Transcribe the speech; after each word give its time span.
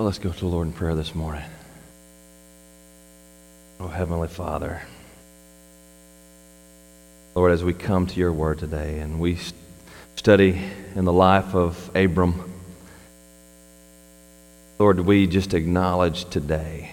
Well, 0.00 0.06
let's 0.06 0.18
go 0.18 0.32
to 0.32 0.40
the 0.40 0.46
Lord 0.46 0.66
in 0.66 0.72
prayer 0.72 0.94
this 0.94 1.14
morning. 1.14 1.44
Oh, 3.78 3.86
Heavenly 3.86 4.28
Father. 4.28 4.80
Lord, 7.34 7.52
as 7.52 7.62
we 7.62 7.74
come 7.74 8.06
to 8.06 8.18
your 8.18 8.32
word 8.32 8.60
today 8.60 9.00
and 9.00 9.20
we 9.20 9.36
study 10.16 10.58
in 10.94 11.04
the 11.04 11.12
life 11.12 11.54
of 11.54 11.94
Abram, 11.94 12.50
Lord, 14.78 15.00
we 15.00 15.26
just 15.26 15.52
acknowledge 15.52 16.24
today, 16.30 16.92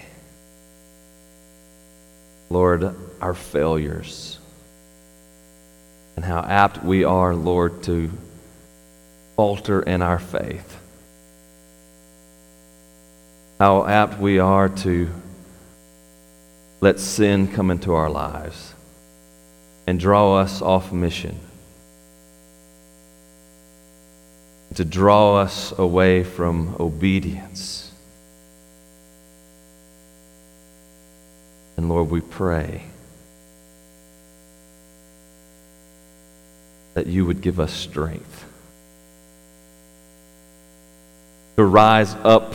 Lord, 2.50 2.94
our 3.22 3.32
failures 3.32 4.38
and 6.14 6.22
how 6.26 6.40
apt 6.40 6.84
we 6.84 7.04
are, 7.04 7.34
Lord, 7.34 7.84
to 7.84 8.10
falter 9.34 9.80
in 9.80 10.02
our 10.02 10.18
faith. 10.18 10.78
How 13.58 13.84
apt 13.86 14.20
we 14.20 14.38
are 14.38 14.68
to 14.68 15.10
let 16.80 17.00
sin 17.00 17.48
come 17.48 17.72
into 17.72 17.92
our 17.92 18.08
lives 18.08 18.72
and 19.84 19.98
draw 19.98 20.36
us 20.36 20.62
off 20.62 20.92
mission, 20.92 21.40
to 24.76 24.84
draw 24.84 25.38
us 25.38 25.76
away 25.76 26.22
from 26.22 26.76
obedience. 26.78 27.90
And 31.76 31.88
Lord, 31.88 32.10
we 32.10 32.20
pray 32.20 32.84
that 36.94 37.08
you 37.08 37.26
would 37.26 37.40
give 37.40 37.58
us 37.58 37.72
strength 37.72 38.44
to 41.56 41.64
rise 41.64 42.14
up 42.22 42.54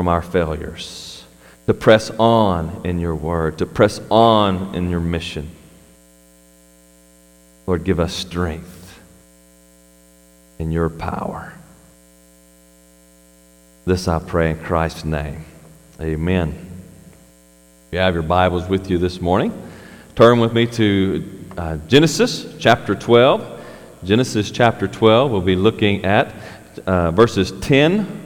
from 0.00 0.08
our 0.08 0.22
failures, 0.22 1.26
to 1.66 1.74
press 1.74 2.08
on 2.18 2.80
in 2.86 2.98
your 2.98 3.14
word, 3.14 3.58
to 3.58 3.66
press 3.66 4.00
on 4.10 4.74
in 4.74 4.88
your 4.88 4.98
mission. 4.98 5.46
Lord, 7.66 7.84
give 7.84 8.00
us 8.00 8.14
strength 8.14 8.98
in 10.58 10.72
your 10.72 10.88
power. 10.88 11.52
This 13.84 14.08
I 14.08 14.20
pray 14.20 14.52
in 14.52 14.58
Christ's 14.60 15.04
name. 15.04 15.44
Amen. 16.00 16.48
If 17.88 17.92
you 17.92 17.98
have 17.98 18.14
your 18.14 18.22
Bibles 18.22 18.70
with 18.70 18.90
you 18.90 18.96
this 18.96 19.20
morning, 19.20 19.52
turn 20.16 20.40
with 20.40 20.54
me 20.54 20.66
to 20.68 21.44
uh, 21.58 21.76
Genesis 21.88 22.54
chapter 22.58 22.94
12. 22.94 23.66
Genesis 24.02 24.50
chapter 24.50 24.88
12, 24.88 25.30
we'll 25.30 25.42
be 25.42 25.56
looking 25.56 26.06
at 26.06 26.34
uh, 26.86 27.10
verses 27.10 27.52
10 27.60 28.19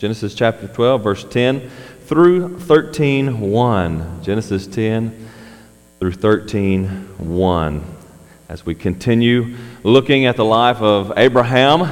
Genesis 0.00 0.34
chapter 0.34 0.66
12, 0.66 1.04
verse 1.04 1.24
10 1.24 1.68
through 2.06 2.58
13, 2.60 3.38
1. 3.38 4.22
Genesis 4.22 4.66
10 4.66 5.28
through 5.98 6.12
13, 6.12 6.86
1. 7.18 7.84
As 8.48 8.64
we 8.64 8.74
continue 8.74 9.58
looking 9.82 10.24
at 10.24 10.36
the 10.36 10.44
life 10.44 10.80
of 10.80 11.12
Abraham, 11.18 11.82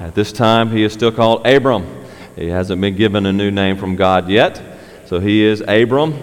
at 0.00 0.14
this 0.14 0.32
time 0.32 0.70
he 0.70 0.82
is 0.82 0.94
still 0.94 1.12
called 1.12 1.46
Abram. 1.46 1.86
He 2.36 2.46
hasn't 2.46 2.80
been 2.80 2.96
given 2.96 3.26
a 3.26 3.32
new 3.34 3.50
name 3.50 3.76
from 3.76 3.96
God 3.96 4.30
yet, 4.30 4.62
so 5.04 5.20
he 5.20 5.42
is 5.42 5.60
Abram. 5.68 6.14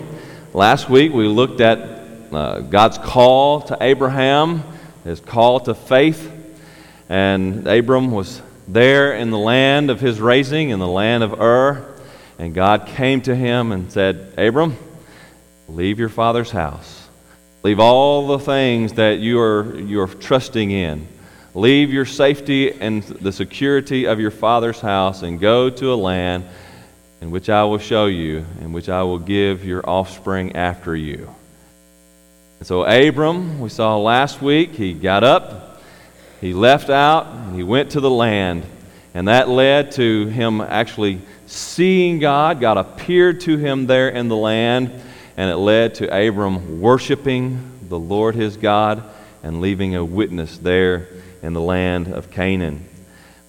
Last 0.56 0.90
week 0.90 1.14
we 1.14 1.28
looked 1.28 1.62
at 1.62 1.78
uh, 2.34 2.62
God's 2.62 2.98
call 2.98 3.62
to 3.62 3.78
Abraham, 3.80 4.64
his 5.04 5.20
call 5.20 5.60
to 5.60 5.76
faith, 5.76 6.28
and 7.08 7.68
Abram 7.68 8.10
was 8.10 8.42
there 8.74 9.14
in 9.14 9.32
the 9.32 9.38
land 9.38 9.90
of 9.90 10.00
his 10.00 10.22
raising, 10.22 10.70
in 10.70 10.80
the 10.80 10.88
land 10.88 11.24
of 11.24 11.40
Ur. 11.40 11.86
And 12.38 12.54
God 12.54 12.88
came 12.88 13.22
to 13.22 13.36
him 13.36 13.72
and 13.72 13.92
said, 13.92 14.34
Abram, 14.38 14.78
leave 15.68 16.00
your 16.00 16.10
father's 16.10 16.52
house. 16.52 17.08
Leave 17.64 17.80
all 17.80 18.28
the 18.28 18.40
things 18.40 18.94
that 18.94 19.20
you 19.20 19.40
are, 19.40 19.78
you 19.78 20.02
are 20.02 20.08
trusting 20.08 20.72
in. 20.72 21.08
Leave 21.54 21.92
your 21.92 22.06
safety 22.06 22.72
and 22.72 23.04
the 23.04 23.32
security 23.32 24.06
of 24.06 24.20
your 24.20 24.32
father's 24.32 24.80
house 24.80 25.24
and 25.24 25.40
go 25.40 25.70
to 25.70 25.92
a 25.92 25.96
land 25.96 26.46
in 27.22 27.32
which 27.32 27.50
I 27.50 27.64
will 27.66 27.80
show 27.80 28.06
you, 28.06 28.46
in 28.62 28.72
which 28.72 28.88
I 28.88 29.04
will 29.04 29.20
give 29.20 29.66
your 29.66 29.88
offspring 29.88 30.56
after 30.56 30.96
you. 30.96 31.30
And 32.60 32.68
so, 32.68 32.84
Abram, 32.84 33.60
we 33.60 33.70
saw 33.70 33.98
last 33.98 34.42
week, 34.42 34.72
he 34.72 34.94
got 34.94 35.24
up, 35.24 35.69
he 36.42 36.54
left 36.54 36.90
out 36.90 37.28
and 37.28 37.56
he 37.56 37.64
went 37.64 37.92
to 37.92 38.00
the 38.00 38.10
land. 38.10 38.64
And 39.14 39.28
that 39.28 39.50
led 39.50 39.92
to 39.94 40.28
him 40.28 40.62
actually 40.62 41.22
seeing 41.48 42.20
God. 42.20 42.62
God 42.62 42.78
appeared 42.78 43.42
to 43.42 43.58
him 43.58 43.88
there 43.88 44.10
in 44.10 44.28
the 44.28 44.36
land. 44.36 44.92
And 45.36 45.50
it 45.50 45.58
led 45.58 45.96
to 45.96 46.28
Abram 46.28 46.82
worshiping 46.82 47.60
the 47.90 48.00
Lord 48.00 48.36
his 48.36 48.58
God 48.58 49.04
and 49.44 49.62
leaving 49.62 49.96
a 49.96 50.06
witness 50.06 50.58
there 50.58 51.08
in 51.42 51.54
the 51.54 51.62
land 51.62 52.08
of 52.08 52.30
Canaan. 52.32 52.86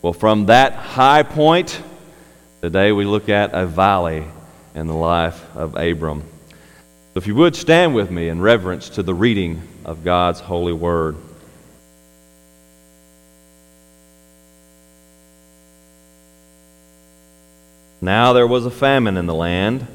Well, 0.02 0.12
from 0.12 0.46
that 0.46 0.72
high 0.74 1.22
point, 1.22 1.80
today 2.62 2.92
we 2.92 3.04
look 3.04 3.28
at 3.28 3.52
a 3.52 3.66
valley 3.66 4.24
in 4.74 4.86
the 4.86 4.94
life 4.94 5.44
of 5.56 5.76
Abram. 5.76 6.24
If 7.14 7.26
you 7.26 7.34
would 7.34 7.56
stand 7.56 7.94
with 7.94 8.10
me 8.10 8.28
in 8.28 8.40
reverence 8.40 8.88
to 8.90 9.02
the 9.02 9.14
reading 9.14 9.62
of 9.84 10.04
God's 10.04 10.40
holy 10.40 10.72
word. 10.72 11.16
Now 18.00 18.32
there 18.32 18.46
was 18.46 18.64
a 18.64 18.70
famine 18.70 19.16
in 19.16 19.26
the 19.26 19.34
land. 19.34 19.86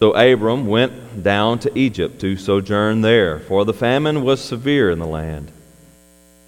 So 0.00 0.12
Abram 0.14 0.66
went 0.66 1.22
down 1.22 1.60
to 1.60 1.78
Egypt 1.78 2.20
to 2.20 2.36
sojourn 2.36 3.02
there, 3.02 3.38
for 3.38 3.64
the 3.64 3.72
famine 3.72 4.22
was 4.24 4.42
severe 4.42 4.90
in 4.90 4.98
the 4.98 5.06
land. 5.06 5.50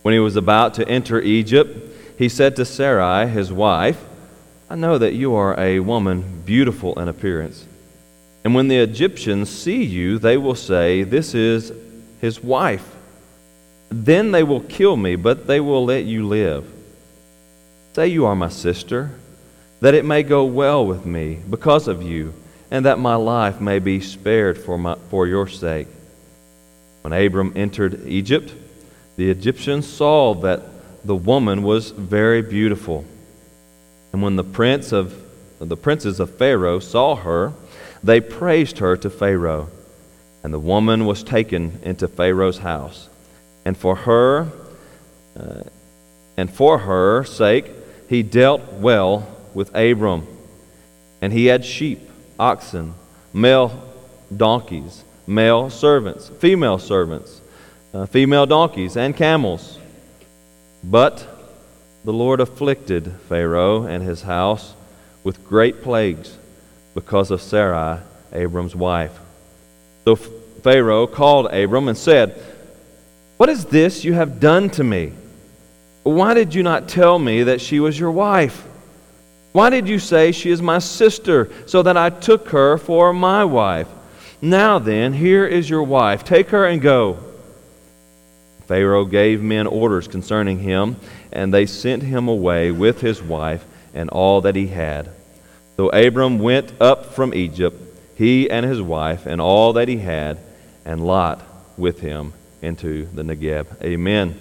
When 0.03 0.13
he 0.13 0.21
was 0.21 0.37
about 0.37 0.75
to 0.75 0.89
enter 0.89 1.21
Egypt, 1.21 2.19
he 2.19 2.29
said 2.29 2.57
to 2.57 2.65
Sarai, 2.65 3.29
his 3.29 3.53
wife, 3.53 4.03
I 4.69 4.75
know 4.75 4.99
that 4.99 5.15
you 5.15 5.35
are 5.35 5.59
a 5.59 5.79
woman 5.81 6.43
beautiful 6.45 6.99
in 6.99 7.09
appearance. 7.09 7.65
And 8.45 8.55
when 8.55 8.69
the 8.69 8.79
Egyptians 8.79 9.49
see 9.49 9.85
you, 9.85 10.19
they 10.19 10.37
will 10.37 10.55
say, 10.55 11.03
This 11.03 11.35
is 11.35 11.73
his 12.21 12.43
wife. 12.43 12.95
Then 13.91 14.33
they 14.33 14.43
will 14.43 14.61
kill 14.61 14.97
me, 14.97 15.15
but 15.15 15.47
they 15.47 15.61
will 15.61 15.85
let 15.85 16.05
you 16.05 16.27
live. 16.27 16.73
Say 17.93 18.09
you 18.09 18.27
are 18.27 18.35
my 18.35 18.49
sister 18.49 19.13
that 19.81 19.95
it 19.95 20.05
may 20.05 20.23
go 20.23 20.45
well 20.45 20.87
with 20.87 21.05
me 21.05 21.39
because 21.49 21.89
of 21.89 22.03
you, 22.03 22.33
and 22.71 22.85
that 22.87 22.99
my 22.99 23.15
life 23.15 23.61
may 23.61 23.79
be 23.79 24.01
spared 24.01 24.59
for, 24.59 24.77
my, 24.79 24.97
for 25.11 25.27
your 25.27 25.47
sake. 25.47 25.89
When 27.03 27.13
Abram 27.13 27.53
entered 27.55 28.07
Egypt, 28.07 28.53
the 29.17 29.31
Egyptians 29.31 29.87
saw 29.87 30.35
that 30.35 30.63
the 31.05 31.15
woman 31.15 31.63
was 31.63 31.91
very 31.91 32.43
beautiful. 32.43 33.05
And 34.13 34.23
when 34.23 34.37
the 34.37 34.45
prince 34.45 34.93
of 34.93 35.23
the 35.59 35.77
princes 35.77 36.21
of 36.21 36.37
Pharaoh 36.37 36.81
saw 36.81 37.17
her, 37.17 37.53
they 38.03 38.21
praised 38.21 38.79
her 38.79 38.97
to 38.97 39.09
Pharaoh. 39.09 39.69
And 40.43 40.53
the 40.53 40.59
woman 40.59 41.07
was 41.07 41.23
taken 41.23 41.81
into 41.83 42.09
Pharaoh's 42.09 42.59
house. 42.59 43.09
And 43.65 43.77
for 43.77 43.97
her, 43.97 44.49
uh, 45.39 45.63
and 46.37 46.51
for 46.51 46.79
her 46.79 47.25
sake, 47.25 47.71
he 48.09 48.23
dealt 48.23 48.73
well 48.75 49.27
with 49.57 49.75
Abram. 49.75 50.27
And 51.23 51.33
he 51.33 51.47
had 51.47 51.65
sheep, 51.65 51.99
oxen, 52.39 52.93
male 53.33 53.73
donkeys, 54.37 55.03
male 55.27 55.71
servants, 55.71 56.29
female 56.29 56.79
servants, 56.79 57.41
uh, 57.95 58.05
female 58.05 58.45
donkeys, 58.45 58.99
and 58.99 59.17
camels. 59.17 59.79
But 60.85 61.27
the 62.05 62.13
Lord 62.13 62.41
afflicted 62.41 63.11
Pharaoh 63.31 63.85
and 63.85 64.03
his 64.03 64.21
house 64.21 64.75
with 65.25 65.43
great 65.49 65.83
plagues 65.83 66.37
because 66.95 67.31
of 67.31 67.41
Sarai, 67.41 68.01
Abram's 68.35 68.77
wife. 68.77 69.19
So 70.05 70.17
Pharaoh 70.17 71.07
called 71.07 71.47
Abram 71.47 71.89
and 71.89 71.97
said, 71.97 72.41
What 73.39 73.49
is 73.49 73.65
this 73.65 74.05
you 74.05 74.13
have 74.13 74.39
done 74.39 74.69
to 74.71 74.85
me? 74.85 75.15
Why 76.03 76.35
did 76.35 76.55
you 76.55 76.63
not 76.63 76.89
tell 76.89 77.19
me 77.19 77.45
that 77.45 77.63
she 77.63 77.81
was 77.81 77.99
your 77.99 78.11
wife? 78.11 78.63
Why 79.57 79.71
did 79.71 79.89
you 79.89 79.99
say 79.99 80.33
she 80.33 80.51
is 80.51 80.61
my 80.61 80.81
sister, 80.81 81.49
so 81.65 81.83
that 81.83 81.97
I 81.97 82.11
took 82.11 82.51
her 82.51 82.77
for 82.77 83.15
my 83.15 83.43
wife? 83.43 83.89
Now 84.43 84.79
then, 84.79 85.15
here 85.15 85.47
is 85.47 85.71
your 85.71 85.83
wife. 85.83 86.25
Take 86.25 86.51
her 86.51 86.67
and 86.67 86.83
go. 86.83 87.17
Pharaoh 88.67 89.07
gave 89.07 89.41
men 89.41 89.67
orders 89.67 90.09
concerning 90.09 90.59
him, 90.59 90.97
and 91.33 91.55
they 91.55 91.65
sent 91.65 92.03
him 92.03 92.29
away 92.29 92.71
with 92.71 93.01
his 93.01 93.23
wife 93.23 93.65
and 93.95 94.11
all 94.11 94.43
that 94.43 94.57
he 94.57 94.67
had. 94.67 95.09
So 95.79 95.89
Abram 95.89 96.39
went 96.39 96.75
up 96.79 97.15
from 97.15 97.33
Egypt, 97.33 97.81
he 98.15 98.51
and 98.51 98.67
his 98.67 98.83
wife 98.83 99.25
and 99.25 99.41
all 99.41 99.73
that 99.73 99.89
he 99.89 99.97
had, 99.97 100.39
and 100.85 101.03
Lot 101.03 101.43
with 101.79 102.01
him 102.01 102.35
into 102.61 103.07
the 103.07 103.23
Negeb. 103.23 103.83
Amen. 103.83 104.39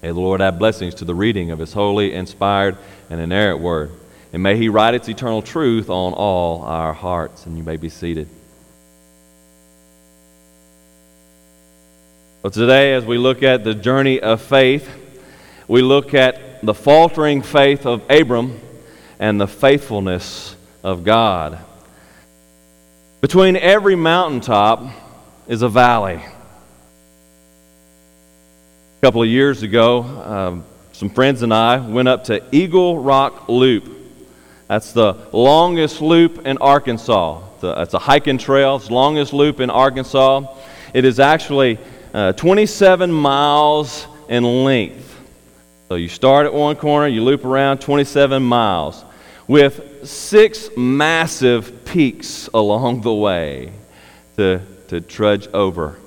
May 0.00 0.08
the 0.10 0.14
Lord 0.20 0.40
add 0.40 0.60
blessings 0.60 0.94
to 0.96 1.04
the 1.04 1.14
reading 1.16 1.50
of 1.50 1.58
his 1.58 1.72
holy, 1.72 2.14
inspired, 2.14 2.78
and 3.10 3.20
inerrant 3.20 3.58
word. 3.58 3.90
And 4.34 4.42
may 4.42 4.56
He 4.56 4.68
write 4.68 4.94
its 4.94 5.08
eternal 5.08 5.42
truth 5.42 5.88
on 5.88 6.12
all 6.12 6.62
our 6.62 6.92
hearts. 6.92 7.46
And 7.46 7.56
you 7.56 7.62
may 7.62 7.76
be 7.76 7.88
seated. 7.88 8.26
But 12.42 12.52
today, 12.52 12.94
as 12.94 13.04
we 13.04 13.16
look 13.16 13.44
at 13.44 13.62
the 13.62 13.74
journey 13.74 14.18
of 14.18 14.42
faith, 14.42 14.90
we 15.68 15.82
look 15.82 16.14
at 16.14 16.66
the 16.66 16.74
faltering 16.74 17.42
faith 17.42 17.86
of 17.86 18.02
Abram 18.10 18.58
and 19.20 19.40
the 19.40 19.46
faithfulness 19.46 20.56
of 20.82 21.04
God. 21.04 21.60
Between 23.20 23.54
every 23.54 23.94
mountaintop 23.94 24.82
is 25.46 25.62
a 25.62 25.68
valley. 25.68 26.16
A 26.16 26.32
couple 29.00 29.22
of 29.22 29.28
years 29.28 29.62
ago, 29.62 30.02
um, 30.02 30.64
some 30.90 31.08
friends 31.08 31.42
and 31.42 31.54
I 31.54 31.76
went 31.76 32.08
up 32.08 32.24
to 32.24 32.42
Eagle 32.50 32.98
Rock 32.98 33.48
Loop. 33.48 33.93
That's 34.74 34.90
the 34.90 35.14
longest 35.30 36.00
loop 36.00 36.48
in 36.48 36.58
Arkansas. 36.58 37.42
It's 37.62 37.94
a 37.94 37.98
hiking 38.00 38.38
trail, 38.38 38.74
it's 38.74 38.88
the 38.88 38.94
longest 38.94 39.32
loop 39.32 39.60
in 39.60 39.70
Arkansas. 39.70 40.52
It 40.92 41.04
is 41.04 41.20
actually 41.20 41.78
uh, 42.12 42.32
27 42.32 43.12
miles 43.12 44.04
in 44.28 44.42
length. 44.64 45.16
So 45.86 45.94
you 45.94 46.08
start 46.08 46.46
at 46.46 46.52
one 46.52 46.74
corner, 46.74 47.06
you 47.06 47.22
loop 47.22 47.44
around 47.44 47.82
27 47.82 48.42
miles 48.42 49.04
with 49.46 50.08
six 50.08 50.68
massive 50.76 51.84
peaks 51.84 52.48
along 52.52 53.02
the 53.02 53.14
way 53.14 53.72
to, 54.36 54.60
to 54.88 55.00
trudge 55.00 55.46
over. 55.54 56.00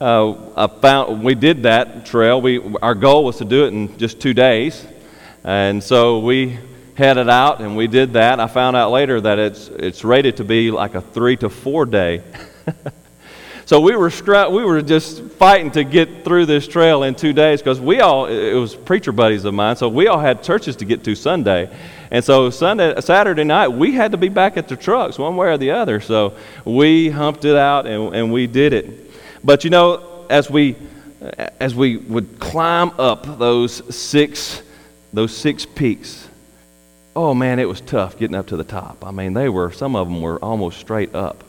Uh, 0.00 0.54
I 0.56 0.68
found, 0.68 1.22
we 1.22 1.34
did 1.34 1.64
that 1.64 2.06
trail. 2.06 2.40
We, 2.40 2.76
our 2.80 2.94
goal 2.94 3.26
was 3.26 3.36
to 3.36 3.44
do 3.44 3.66
it 3.66 3.74
in 3.74 3.98
just 3.98 4.20
two 4.20 4.32
days. 4.32 4.86
And 5.44 5.82
so 5.82 6.20
we 6.20 6.58
headed 6.94 7.28
out 7.28 7.60
and 7.60 7.76
we 7.76 7.86
did 7.86 8.14
that. 8.14 8.40
I 8.40 8.46
found 8.46 8.76
out 8.76 8.90
later 8.90 9.20
that 9.20 9.38
it's, 9.38 9.68
it's 9.68 10.04
rated 10.04 10.38
to 10.38 10.44
be 10.44 10.70
like 10.70 10.94
a 10.94 11.00
three 11.00 11.36
to 11.38 11.48
four 11.48 11.86
day. 11.86 12.22
So 13.64 13.80
we 13.80 13.94
were, 13.96 14.10
we 14.50 14.64
were 14.64 14.82
just 14.82 15.22
fighting 15.22 15.70
to 15.72 15.84
get 15.84 16.24
through 16.24 16.46
this 16.46 16.66
trail 16.66 17.04
in 17.04 17.14
two 17.14 17.32
days 17.32 17.60
because 17.60 17.80
we 17.80 18.00
all, 18.00 18.26
it 18.26 18.54
was 18.54 18.74
preacher 18.74 19.12
buddies 19.12 19.44
of 19.44 19.54
mine, 19.54 19.76
so 19.76 19.88
we 19.88 20.08
all 20.08 20.18
had 20.18 20.42
churches 20.42 20.76
to 20.76 20.84
get 20.84 21.04
to 21.04 21.14
Sunday. 21.14 21.74
And 22.10 22.24
so 22.24 22.50
Sunday, 22.50 23.00
Saturday 23.00 23.44
night, 23.44 23.68
we 23.68 23.92
had 23.92 24.10
to 24.12 24.18
be 24.18 24.28
back 24.28 24.56
at 24.56 24.68
the 24.68 24.76
trucks 24.76 25.18
one 25.18 25.36
way 25.36 25.48
or 25.48 25.56
the 25.56 25.70
other. 25.70 26.00
So 26.00 26.36
we 26.64 27.08
humped 27.08 27.44
it 27.44 27.56
out 27.56 27.86
and, 27.86 28.14
and 28.14 28.32
we 28.32 28.46
did 28.46 28.72
it. 28.72 29.10
But 29.44 29.64
you 29.64 29.70
know, 29.70 30.26
as 30.28 30.50
we, 30.50 30.76
as 31.58 31.74
we 31.74 31.96
would 31.96 32.40
climb 32.40 32.90
up 32.98 33.38
those 33.38 33.94
six, 33.94 34.60
those 35.12 35.34
six 35.34 35.64
peaks, 35.64 36.28
oh 37.14 37.34
man, 37.34 37.58
it 37.58 37.68
was 37.68 37.80
tough 37.80 38.18
getting 38.18 38.36
up 38.36 38.48
to 38.48 38.56
the 38.56 38.64
top. 38.64 39.04
I 39.04 39.10
mean, 39.10 39.34
they 39.34 39.48
were, 39.48 39.72
some 39.72 39.96
of 39.96 40.08
them 40.08 40.20
were 40.20 40.38
almost 40.38 40.78
straight 40.78 41.14
up. 41.14 41.44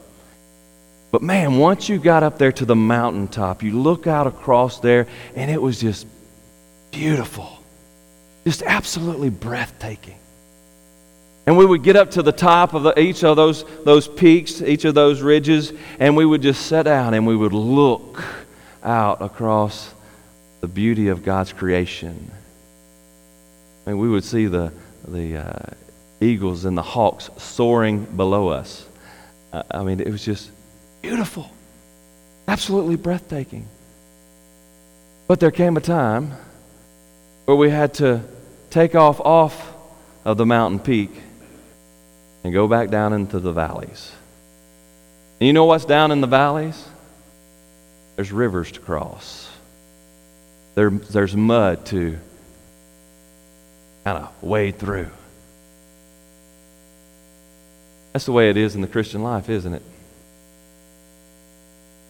But 1.12 1.22
man, 1.22 1.58
once 1.58 1.90
you 1.90 2.00
got 2.00 2.24
up 2.24 2.38
there 2.38 2.52
to 2.54 2.66
the 2.66 2.76
mountaintop, 2.76 3.62
you 3.62 3.80
look 3.80 4.08
out 4.08 4.26
across 4.28 4.80
there, 4.80 5.08
and 5.36 5.52
it 5.52 5.62
was 5.62 5.80
just 5.80 6.08
beautiful, 6.92 7.60
just 8.44 8.64
absolutely 8.64 9.30
breathtaking. 9.30 10.18
And 11.46 11.58
we 11.58 11.66
would 11.66 11.84
get 11.84 11.96
up 11.96 12.12
to 12.12 12.24
the 12.24 12.32
top 12.32 12.74
of 12.74 12.84
the, 12.84 13.00
each 13.00 13.24
of 13.24 13.36
those, 13.36 13.66
those 13.84 14.08
peaks, 14.08 14.62
each 14.62 14.86
of 14.86 14.96
those 14.96 15.22
ridges, 15.22 15.74
and 16.00 16.16
we 16.16 16.26
would 16.26 16.42
just 16.42 16.66
sit 16.66 16.84
down 16.84 17.14
and 17.14 17.28
we 17.28 17.36
would 17.36 17.54
look 17.54 18.24
out 18.82 19.22
across 19.22 19.94
the 20.62 20.68
beauty 20.68 21.10
of 21.10 21.24
God's 21.24 21.52
creation. 21.52 22.32
And 23.86 24.00
we 24.00 24.08
would 24.08 24.24
see 24.24 24.46
the, 24.46 24.72
the 25.08 25.38
uh, 25.38 25.74
eagles 26.22 26.66
and 26.66 26.78
the 26.78 26.84
hawks 26.84 27.30
soaring 27.38 28.06
below 28.06 28.50
us. 28.50 28.88
Uh, 29.52 29.64
I 29.72 29.84
mean, 29.84 30.00
it 30.00 30.10
was 30.10 30.24
just 30.24 30.50
Beautiful. 31.04 31.52
Absolutely 32.48 32.96
breathtaking. 32.96 33.68
But 35.28 35.42
there 35.42 35.52
came 35.52 35.76
a 35.76 35.82
time 35.82 36.32
where 37.44 37.58
we 37.58 37.70
had 37.70 37.96
to 37.96 38.22
take 38.70 38.96
off 38.96 39.20
off 39.20 39.74
of 40.24 40.38
the 40.38 40.46
mountain 40.46 40.80
peak 40.80 41.12
and 42.44 42.54
go 42.54 42.70
back 42.70 42.90
down 42.90 43.12
into 43.12 43.40
the 43.42 43.52
valleys. 43.52 44.14
And 45.42 45.48
you 45.48 45.52
know 45.52 45.66
what's 45.66 45.84
down 45.84 46.12
in 46.12 46.22
the 46.22 46.28
valleys? 46.28 46.88
There's 48.16 48.32
rivers 48.32 48.72
to 48.72 48.80
cross. 48.80 49.50
There, 50.76 50.90
there's 50.90 51.36
mud 51.36 51.86
to 51.88 52.18
kind 54.04 54.18
of 54.18 54.44
wade 54.44 54.78
through. 54.78 55.10
That's 58.12 58.26
the 58.26 58.32
way 58.32 58.50
it 58.50 58.58
is 58.58 58.76
in 58.76 58.82
the 58.82 58.88
Christian 58.88 59.24
life, 59.24 59.50
isn't 59.50 59.74
it? 59.74 59.82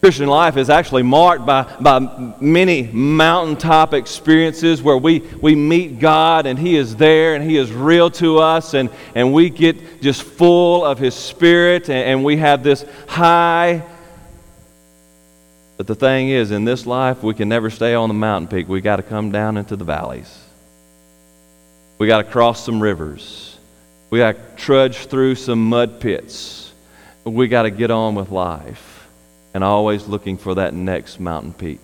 Christian 0.04 0.28
life 0.28 0.58
is 0.58 0.70
actually 0.70 1.04
marked 1.04 1.46
by, 1.46 1.64
by 1.80 2.36
many 2.42 2.84
mountaintop 2.92 3.94
experiences 3.94 4.82
where 4.82 4.98
we, 4.98 5.20
we 5.42 5.56
meet 5.56 6.00
God 6.00 6.46
and 6.46 6.60
He 6.60 6.76
is 6.76 6.98
there 6.98 7.36
and 7.36 7.50
He 7.50 7.56
is 7.56 7.72
real 7.72 8.10
to 8.12 8.40
us 8.40 8.74
and, 8.74 8.90
and 9.16 9.32
we 9.32 9.50
get 9.50 10.02
just 10.02 10.24
full 10.24 10.84
of 10.84 11.00
His 11.00 11.16
Spirit 11.16 11.90
and, 11.90 12.06
and 12.06 12.24
we 12.26 12.36
have 12.36 12.64
this 12.64 12.84
high. 13.08 13.82
But 15.78 15.88
the 15.88 15.96
thing 15.96 16.28
is, 16.28 16.52
in 16.52 16.66
this 16.66 16.86
life, 16.86 17.24
we 17.24 17.34
can 17.34 17.48
never 17.48 17.70
stay 17.70 17.94
on 17.94 18.10
the 18.10 18.14
mountain 18.14 18.50
peak. 18.50 18.68
we 18.68 18.82
got 18.82 18.98
to 18.98 19.04
come 19.04 19.32
down 19.32 19.56
into 19.56 19.78
the 19.78 19.86
valleys. 19.86 20.43
We 22.04 22.08
got 22.08 22.18
to 22.18 22.30
cross 22.30 22.62
some 22.62 22.84
rivers. 22.84 23.58
We 24.10 24.20
got 24.20 24.36
to 24.36 24.62
trudge 24.62 25.06
through 25.06 25.36
some 25.36 25.70
mud 25.70 26.02
pits. 26.02 26.74
We 27.24 27.48
got 27.48 27.62
to 27.62 27.70
get 27.70 27.92
on 27.92 28.16
with 28.16 28.30
life 28.30 29.08
and 29.54 29.64
always 29.64 30.06
looking 30.06 30.36
for 30.36 30.56
that 30.56 30.74
next 30.74 31.22
mountain 31.22 31.54
peak. 31.54 31.80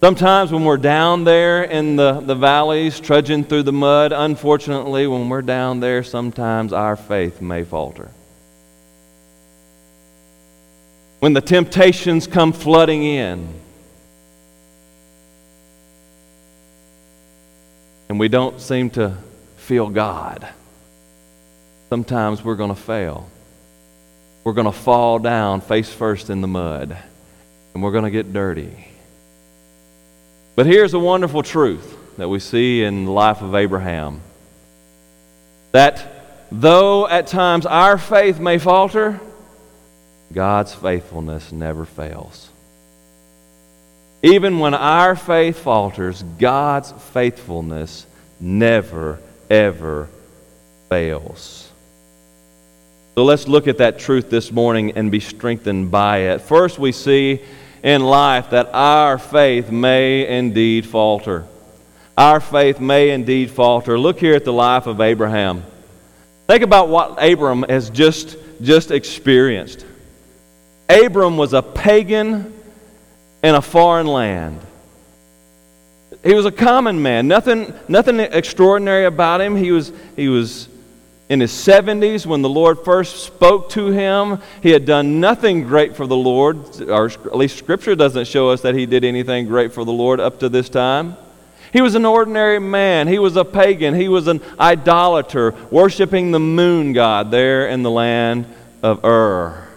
Sometimes 0.00 0.52
when 0.52 0.64
we're 0.64 0.76
down 0.76 1.24
there 1.24 1.64
in 1.64 1.96
the, 1.96 2.20
the 2.20 2.36
valleys, 2.36 3.00
trudging 3.00 3.42
through 3.42 3.64
the 3.64 3.72
mud, 3.72 4.12
unfortunately, 4.12 5.08
when 5.08 5.28
we're 5.28 5.42
down 5.42 5.80
there, 5.80 6.04
sometimes 6.04 6.72
our 6.72 6.94
faith 6.94 7.40
may 7.40 7.64
falter. 7.64 8.12
When 11.18 11.32
the 11.32 11.40
temptations 11.40 12.28
come 12.28 12.52
flooding 12.52 13.02
in, 13.02 13.48
and 18.12 18.20
we 18.20 18.28
don't 18.28 18.60
seem 18.60 18.90
to 18.90 19.16
feel 19.56 19.88
God, 19.88 20.46
sometimes 21.88 22.44
we're 22.44 22.56
going 22.56 22.74
to 22.74 22.80
fail 22.80 23.28
we're 24.44 24.52
going 24.54 24.66
to 24.66 24.72
fall 24.72 25.18
down 25.18 25.60
face 25.60 25.92
first 25.92 26.28
in 26.30 26.40
the 26.40 26.48
mud 26.48 26.96
and 27.74 27.82
we're 27.82 27.92
going 27.92 28.04
to 28.04 28.10
get 28.10 28.32
dirty. 28.32 28.88
But 30.56 30.66
here's 30.66 30.94
a 30.94 30.98
wonderful 30.98 31.42
truth 31.42 31.96
that 32.16 32.28
we 32.28 32.40
see 32.40 32.82
in 32.82 33.04
the 33.04 33.12
life 33.12 33.40
of 33.40 33.54
Abraham 33.54 34.20
that 35.70 36.48
though 36.50 37.08
at 37.08 37.28
times 37.28 37.64
our 37.66 37.96
faith 37.96 38.40
may 38.40 38.58
falter, 38.58 39.20
God's 40.32 40.74
faithfulness 40.74 41.52
never 41.52 41.84
fails. 41.84 42.48
Even 44.22 44.60
when 44.60 44.74
our 44.74 45.16
faith 45.16 45.58
falters, 45.58 46.22
God's 46.38 46.92
faithfulness 46.92 48.06
never, 48.38 49.18
ever 49.50 50.08
fails. 50.88 51.68
So 53.14 53.24
let's 53.24 53.48
look 53.48 53.66
at 53.66 53.78
that 53.78 53.98
truth 53.98 54.30
this 54.30 54.52
morning 54.52 54.92
and 54.92 55.10
be 55.10 55.20
strengthened 55.20 55.90
by 55.90 56.18
it. 56.18 56.40
First, 56.40 56.78
we 56.78 56.92
see 56.92 57.42
in 57.82 58.02
life 58.02 58.50
that 58.50 58.70
our 58.72 59.18
faith 59.18 59.70
may 59.70 60.26
indeed 60.26 60.86
falter. 60.86 61.46
Our 62.16 62.40
faith 62.40 62.78
may 62.78 63.10
indeed 63.10 63.50
falter. 63.50 63.98
Look 63.98 64.18
here 64.20 64.34
at 64.34 64.44
the 64.44 64.52
life 64.52 64.86
of 64.86 65.00
Abraham. 65.00 65.64
Think 66.46 66.62
about 66.62 66.88
what 66.88 67.22
Abram 67.22 67.64
has 67.64 67.90
just, 67.90 68.36
just 68.60 68.90
experienced. 68.90 69.84
Abram 70.88 71.36
was 71.36 71.54
a 71.54 71.62
pagan 71.62 72.51
in 73.42 73.54
a 73.54 73.62
foreign 73.62 74.06
land. 74.06 74.60
He 76.22 76.34
was 76.34 76.46
a 76.46 76.52
common 76.52 77.02
man, 77.02 77.26
nothing, 77.26 77.74
nothing 77.88 78.20
extraordinary 78.20 79.06
about 79.06 79.40
him. 79.40 79.56
He 79.56 79.72
was, 79.72 79.92
he 80.14 80.28
was 80.28 80.68
in 81.28 81.40
his 81.40 81.50
70s 81.50 82.26
when 82.26 82.42
the 82.42 82.48
Lord 82.48 82.84
first 82.84 83.24
spoke 83.24 83.70
to 83.70 83.86
him. 83.88 84.38
He 84.62 84.70
had 84.70 84.84
done 84.84 85.18
nothing 85.18 85.64
great 85.64 85.96
for 85.96 86.06
the 86.06 86.16
Lord, 86.16 86.80
or 86.82 87.06
at 87.06 87.36
least 87.36 87.58
Scripture 87.58 87.96
doesn't 87.96 88.26
show 88.26 88.50
us 88.50 88.60
that 88.60 88.74
he 88.74 88.86
did 88.86 89.02
anything 89.02 89.46
great 89.46 89.72
for 89.72 89.84
the 89.84 89.92
Lord 89.92 90.20
up 90.20 90.38
to 90.40 90.48
this 90.48 90.68
time. 90.68 91.16
He 91.72 91.80
was 91.80 91.94
an 91.94 92.04
ordinary 92.04 92.58
man. 92.58 93.08
He 93.08 93.18
was 93.18 93.34
a 93.36 93.44
pagan. 93.44 93.94
He 93.94 94.08
was 94.08 94.28
an 94.28 94.42
idolater, 94.60 95.54
worshiping 95.70 96.30
the 96.30 96.38
moon 96.38 96.92
god 96.92 97.30
there 97.30 97.66
in 97.66 97.82
the 97.82 97.90
land 97.90 98.44
of 98.82 99.04
Ur. 99.04 99.71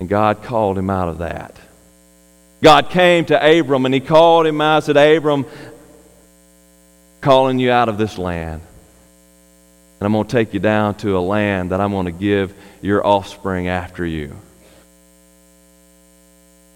And 0.00 0.08
God 0.08 0.42
called 0.42 0.76
him 0.76 0.90
out 0.90 1.08
of 1.08 1.18
that. 1.18 1.54
God 2.62 2.90
came 2.90 3.24
to 3.26 3.58
Abram 3.58 3.84
and 3.84 3.94
he 3.94 4.00
called 4.00 4.46
him 4.46 4.60
out 4.60 4.76
and 4.76 4.84
said, 4.84 4.96
Abram, 4.96 5.46
calling 7.20 7.58
you 7.58 7.70
out 7.70 7.88
of 7.88 7.98
this 7.98 8.18
land. 8.18 8.62
And 9.98 10.06
I'm 10.06 10.12
going 10.12 10.26
to 10.26 10.32
take 10.32 10.54
you 10.54 10.60
down 10.60 10.94
to 10.96 11.16
a 11.16 11.20
land 11.20 11.70
that 11.70 11.80
I'm 11.80 11.90
going 11.90 12.06
to 12.06 12.12
give 12.12 12.54
your 12.82 13.06
offspring 13.06 13.68
after 13.68 14.04
you. 14.04 14.36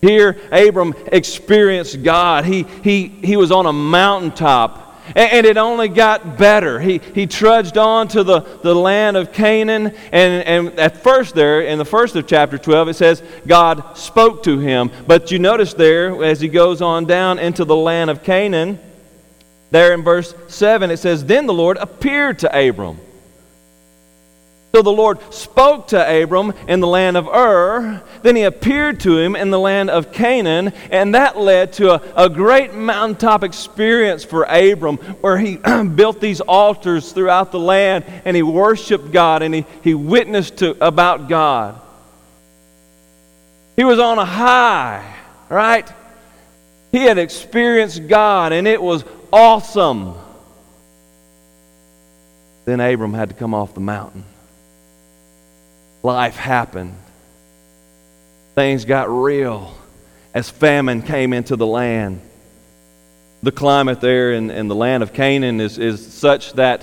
Here, 0.00 0.41
Abram 0.50 0.95
experienced 1.07 2.03
God. 2.03 2.47
He, 2.47 2.62
he, 2.83 3.09
he 3.09 3.37
was 3.37 3.53
on 3.53 3.67
a 3.67 3.73
mountaintop 3.73 4.89
and, 5.17 5.47
it 5.47 5.57
only 5.57 5.88
got 5.88 6.38
better. 6.38 6.81
He, 6.81 6.99
he 7.14 7.26
trudged 7.26 7.76
on 7.76 8.09
to 8.09 8.23
the, 8.23 8.40
the 8.40 8.75
land 8.75 9.17
of 9.17 9.33
Canaan. 9.33 9.95
And, 10.12 10.69
and 10.71 10.81
at 10.81 11.02
first, 11.02 11.35
there, 11.35 11.62
in 11.62 11.79
the 11.79 11.85
first 11.85 12.17
of 12.17 12.26
chapter 12.26 12.59
12, 12.59 12.88
it 12.88 12.95
says 12.95 13.23
God 13.47 13.97
spoke 13.97 14.43
to 14.45 14.59
him. 14.59 14.90
But 15.07 15.31
you 15.31 15.38
notice 15.38 15.75
there, 15.75 16.23
as 16.23 16.40
he 16.40 16.49
goes 16.49 16.83
on 16.83 17.07
down 17.07 17.38
into 17.38 17.64
the 17.64 17.76
land 17.76 18.11
of 18.11 18.23
Canaan, 18.23 18.79
there 19.71 19.95
in 19.95 20.02
verse 20.02 20.35
7, 20.49 20.90
it 20.90 20.99
says, 20.99 21.25
Then 21.25 21.47
the 21.47 21.55
Lord 21.55 21.76
appeared 21.76 22.40
to 22.40 22.69
Abram. 22.69 22.99
So 24.73 24.83
the 24.83 24.93
Lord 24.93 25.19
spoke 25.35 25.89
to 25.89 26.23
Abram 26.23 26.53
in 26.69 26.79
the 26.79 26.87
land 26.87 27.17
of 27.17 27.27
Ur. 27.27 28.03
Then 28.23 28.37
he 28.37 28.45
appeared 28.45 29.00
to 29.00 29.19
him 29.19 29.35
in 29.35 29.50
the 29.50 29.59
land 29.59 29.91
of 29.91 30.12
Canaan. 30.12 30.73
And 30.93 31.17
that 31.17 31.37
led 31.37 31.73
to 31.75 31.95
a, 31.95 32.27
a 32.27 32.29
great 32.29 32.73
mountaintop 32.73 33.43
experience 33.43 34.23
for 34.23 34.45
Abram 34.45 34.99
where 34.99 35.39
he 35.39 35.57
built 35.95 36.21
these 36.21 36.41
altars 36.41 37.11
throughout 37.11 37.50
the 37.50 37.59
land 37.59 38.05
and 38.25 38.37
he 38.37 38.45
worshiped 38.45 39.11
God 39.11 39.43
and 39.43 39.53
he, 39.53 39.67
he 39.83 39.95
witnessed 39.95 40.59
to, 40.59 40.87
about 40.87 41.29
God. 41.29 41.81
He 43.75 43.83
was 43.83 43.99
on 43.99 44.19
a 44.19 44.25
high, 44.25 45.17
right? 45.49 45.91
He 46.93 46.99
had 46.99 47.19
experienced 47.19 48.07
God 48.07 48.53
and 48.53 48.69
it 48.69 48.81
was 48.81 49.05
awesome. 49.33 50.15
Then 52.67 52.79
Abram 52.79 53.15
had 53.15 53.31
to 53.31 53.35
come 53.35 53.53
off 53.53 53.75
the 53.75 53.81
mountain 53.81 54.25
life 56.02 56.37
happened. 56.37 56.95
Things 58.54 58.85
got 58.85 59.11
real 59.11 59.75
as 60.35 60.49
famine 60.50 61.02
came 61.02 61.33
into 61.33 61.57
the 61.57 61.66
land. 61.66 62.21
The 63.42 63.52
climate 63.52 64.00
there 64.00 64.33
in, 64.33 64.50
in 64.50 64.69
the 64.69 64.75
land 64.75 65.02
of 65.02 65.12
Canaan 65.12 65.61
is, 65.61 65.78
is 65.78 66.12
such 66.12 66.52
that 66.54 66.83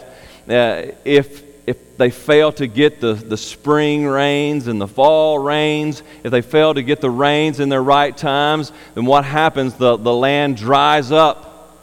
uh, 0.50 0.94
if, 1.06 1.44
if 1.68 1.98
they 1.98 2.10
fail 2.10 2.52
to 2.54 2.68
get 2.68 3.00
the, 3.00 3.14
the 3.14 3.38
spring 3.38 4.06
rains 4.06 4.68
and 4.68 4.82
the 4.82 4.88
fall 4.88 5.38
rains, 5.38 6.02
if 6.24 6.32
they 6.32 6.42
fail 6.42 6.74
to 6.74 6.82
get 6.82 7.00
the 7.00 7.10
rains 7.10 7.60
in 7.60 7.70
their 7.70 7.84
right 7.84 8.16
times, 8.16 8.72
then 8.96 9.06
what 9.06 9.24
happens? 9.24 9.76
The, 9.76 9.98
the 9.98 10.14
land 10.14 10.58
dries 10.58 11.12
up 11.12 11.78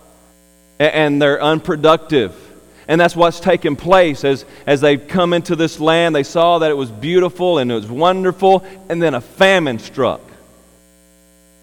and, 0.79 0.93
and 0.93 1.23
they're 1.23 1.43
unproductive. 1.43 2.44
And 2.87 3.01
that's 3.01 3.17
what's 3.17 3.41
taken 3.41 3.77
place 3.77 4.25
as, 4.25 4.45
as 4.67 4.81
they 4.81 4.97
come 4.97 5.33
into 5.33 5.57
this 5.57 5.81
land. 5.81 6.15
They 6.15 6.23
saw 6.23 6.59
that 6.59 6.71
it 6.71 6.77
was 6.77 6.91
beautiful 6.91 7.59
and 7.59 7.71
it 7.73 7.75
was 7.75 7.87
wonderful, 7.89 8.65
and 8.89 9.03
then 9.03 9.15
a 9.15 9.21
famine 9.21 9.79
struck. 9.79 10.21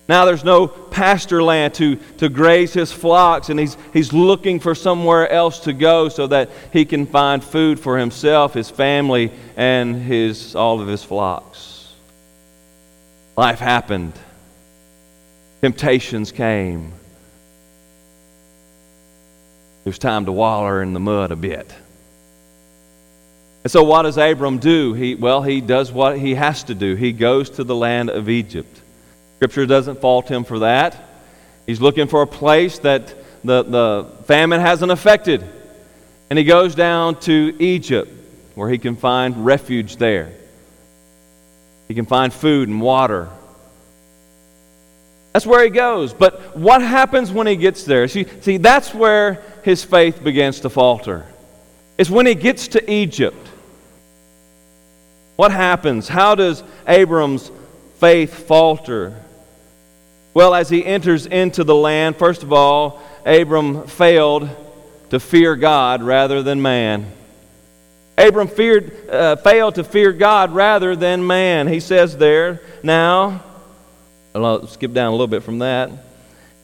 Now 0.10 0.26
there's 0.26 0.44
no 0.44 0.68
pasture 0.68 1.42
land 1.42 1.76
to, 1.76 1.96
to 2.18 2.28
graze 2.28 2.74
his 2.74 2.92
flocks, 2.92 3.50
and 3.50 3.60
he's, 3.60 3.78
he's 3.94 4.12
looking 4.12 4.60
for 4.60 4.76
somewhere 4.76 5.30
else 5.30 5.60
to 5.62 5.74
go 5.74 6.10
so 6.10 6.28
that 6.28 6.50
he 6.74 6.84
can 6.84 7.06
find 7.06 7.44
food 7.44 7.80
for 7.80 7.98
himself, 7.98 8.54
his 8.54 8.70
family, 8.70 9.32
and 9.56 9.96
his, 9.96 10.56
all 10.56 10.82
of 10.82 10.88
his 10.88 11.04
flocks. 11.04 11.94
Life 13.38 13.60
happened, 13.60 14.14
temptations 15.62 16.32
came. 16.32 16.94
It 19.84 19.90
was 19.90 19.98
time 19.98 20.26
to 20.26 20.32
waller 20.32 20.82
in 20.82 20.94
the 20.94 21.00
mud 21.00 21.32
a 21.32 21.36
bit. 21.36 21.74
And 23.64 23.72
so, 23.72 23.84
what 23.84 24.04
does 24.04 24.18
Abram 24.18 24.58
do? 24.58 24.94
He, 24.94 25.16
well, 25.16 25.42
he 25.42 25.62
does 25.62 25.92
what 25.92 26.18
he 26.18 26.36
has 26.36 26.64
to 26.64 26.76
do. 26.76 26.96
He 26.96 27.14
goes 27.14 27.52
to 27.52 27.64
the 27.64 27.76
land 27.76 28.10
of 28.10 28.30
Egypt. 28.30 28.82
Scripture 29.38 29.66
doesn't 29.66 30.02
fault 30.02 30.30
him 30.30 30.44
for 30.44 30.60
that. 30.60 30.96
He's 31.66 31.82
looking 31.82 32.08
for 32.08 32.22
a 32.22 32.28
place 32.28 32.80
that 32.80 33.14
the, 33.44 33.64
the 33.64 34.24
famine 34.26 34.60
hasn't 34.62 34.92
affected. 34.92 35.44
And 36.30 36.40
he 36.40 36.46
goes 36.46 36.76
down 36.76 37.20
to 37.22 37.56
Egypt 37.60 38.12
where 38.56 38.70
he 38.70 38.78
can 38.78 38.96
find 38.96 39.46
refuge 39.46 39.98
there. 39.98 40.32
He 41.88 41.94
can 41.94 42.06
find 42.06 42.32
food 42.34 42.70
and 42.70 42.82
water. 42.82 43.30
That's 45.34 45.46
where 45.46 45.64
he 45.64 45.70
goes. 45.70 46.14
But 46.14 46.58
what 46.58 46.82
happens 46.82 47.32
when 47.32 47.48
he 47.48 47.56
gets 47.56 47.84
there? 47.84 48.08
See, 48.08 48.26
see 48.42 48.58
that's 48.58 48.94
where 48.94 49.44
his 49.64 49.84
faith 49.84 50.24
begins 50.24 50.62
to 50.62 50.70
falter. 50.70 51.26
It's 51.98 52.10
when 52.10 52.26
he 52.26 52.36
gets 52.36 52.70
to 52.70 52.92
Egypt. 52.92 53.48
What 55.36 55.52
happens? 55.52 56.08
How 56.08 56.36
does 56.36 56.64
Abram's 56.88 57.52
faith 58.00 58.48
falter? 58.48 59.16
Well, 60.34 60.56
as 60.56 60.70
he 60.70 60.86
enters 60.86 61.26
into 61.26 61.64
the 61.64 61.76
land, 61.76 62.16
first 62.16 62.44
of 62.44 62.54
all, 62.54 63.02
Abram 63.26 63.88
failed 63.88 64.50
to 65.10 65.20
fear 65.20 65.56
God 65.56 66.02
rather 66.02 66.42
than 66.42 66.62
man. 66.62 67.12
Abram 68.18 68.48
feared, 68.48 69.10
uh, 69.10 69.36
failed 69.38 69.76
to 69.76 69.84
fear 69.84 70.12
God 70.12 70.54
rather 70.54 70.96
than 70.96 71.26
man. 71.26 71.68
He 71.68 71.80
says 71.80 72.18
there, 72.18 72.62
now, 72.84 73.44
I'll 74.34 74.68
skip 74.68 74.94
down 74.94 75.08
a 75.08 75.12
little 75.12 75.28
bit 75.28 75.44
from 75.44 75.60
that. 75.60 75.92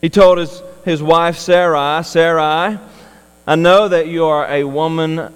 He 0.02 0.10
told 0.10 0.38
his 0.38 0.62
his 0.88 1.04
wife 1.04 1.38
Sarai, 1.38 2.02
Sarai, 2.02 2.80
I 3.46 3.56
know 3.56 3.90
that 3.90 4.08
you 4.08 4.24
are 4.24 4.48
a 4.48 4.64
woman, 4.64 5.34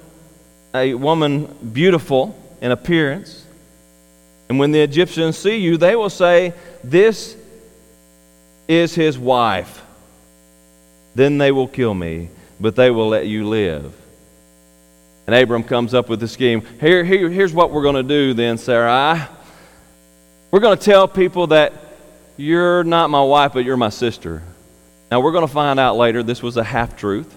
a 0.74 0.94
woman 0.94 1.44
beautiful 1.74 2.34
in 2.62 2.72
appearance. 2.72 3.46
And 4.48 4.60
when 4.60 4.72
the 4.72 4.80
Egyptians 4.80 5.38
see 5.38 5.58
you, 5.58 5.76
they 5.76 5.98
will 5.98 6.10
say, 6.10 6.54
This 6.86 7.36
is 8.70 8.96
his 8.96 9.20
wife. 9.20 9.84
Then 11.16 11.38
they 11.38 11.52
will 11.52 11.68
kill 11.68 11.94
me, 11.94 12.30
but 12.58 12.78
they 12.78 12.90
will 12.90 13.10
let 13.10 13.28
you 13.28 13.46
live. 13.46 13.94
And 15.28 15.36
Abram 15.36 15.66
comes 15.66 15.94
up 15.94 16.08
with 16.08 16.22
the 16.22 16.30
scheme. 16.30 16.62
Here, 16.80 17.04
here, 17.04 17.30
here's 17.30 17.52
what 17.52 17.72
we're 17.72 17.84
going 17.84 17.96
to 17.96 18.04
do 18.04 18.34
then, 18.34 18.58
Sarai. 18.58 19.22
We're 20.50 20.62
going 20.62 20.78
to 20.78 20.84
tell 20.84 21.10
people 21.10 21.48
that 21.48 21.74
you're 22.38 22.86
not 22.86 23.10
my 23.10 23.22
wife, 23.22 23.52
but 23.52 23.66
you're 23.66 23.76
my 23.76 23.90
sister. 23.90 24.44
Now, 25.12 25.20
we're 25.20 25.34
going 25.34 25.46
to 25.46 25.54
find 25.54 25.78
out 25.78 25.98
later 25.98 26.24
this 26.24 26.42
was 26.42 26.56
a 26.56 26.64
half 26.64 26.96
truth, 26.96 27.36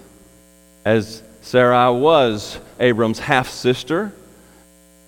as 0.85 1.21
Sarai 1.41 1.93
was 1.93 2.57
Abram's 2.79 3.19
half 3.19 3.49
sister. 3.49 4.13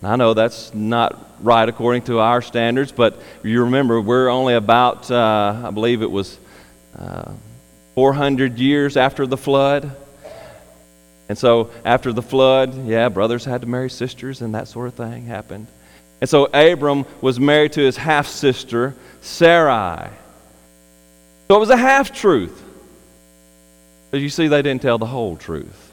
I 0.03 0.17
know 0.17 0.33
that's 0.33 0.73
not 0.73 1.17
right 1.41 1.67
according 1.69 2.01
to 2.03 2.19
our 2.19 2.41
standards, 2.41 2.91
but 2.91 3.21
you 3.41 3.63
remember 3.63 4.01
we're 4.01 4.27
only 4.27 4.53
about, 4.53 5.09
uh, 5.09 5.63
I 5.65 5.71
believe 5.71 6.01
it 6.01 6.11
was 6.11 6.37
uh, 6.99 7.31
400 7.95 8.59
years 8.59 8.97
after 8.97 9.25
the 9.25 9.37
flood. 9.37 9.95
And 11.29 11.37
so 11.37 11.71
after 11.85 12.11
the 12.11 12.21
flood, 12.21 12.85
yeah, 12.85 13.07
brothers 13.07 13.45
had 13.45 13.61
to 13.61 13.67
marry 13.67 13.89
sisters 13.89 14.41
and 14.41 14.55
that 14.55 14.67
sort 14.67 14.89
of 14.89 14.93
thing 14.93 15.25
happened. 15.25 15.67
And 16.19 16.29
so 16.29 16.47
Abram 16.47 17.05
was 17.21 17.39
married 17.39 17.73
to 17.73 17.81
his 17.81 17.95
half 17.95 18.27
sister, 18.27 18.93
Sarai. 19.21 20.09
So 21.47 21.55
it 21.55 21.59
was 21.59 21.69
a 21.69 21.77
half 21.77 22.13
truth. 22.13 22.63
But 24.11 24.19
you 24.19 24.29
see, 24.29 24.47
they 24.47 24.61
didn't 24.61 24.81
tell 24.81 24.97
the 24.97 25.05
whole 25.05 25.37
truth. 25.37 25.91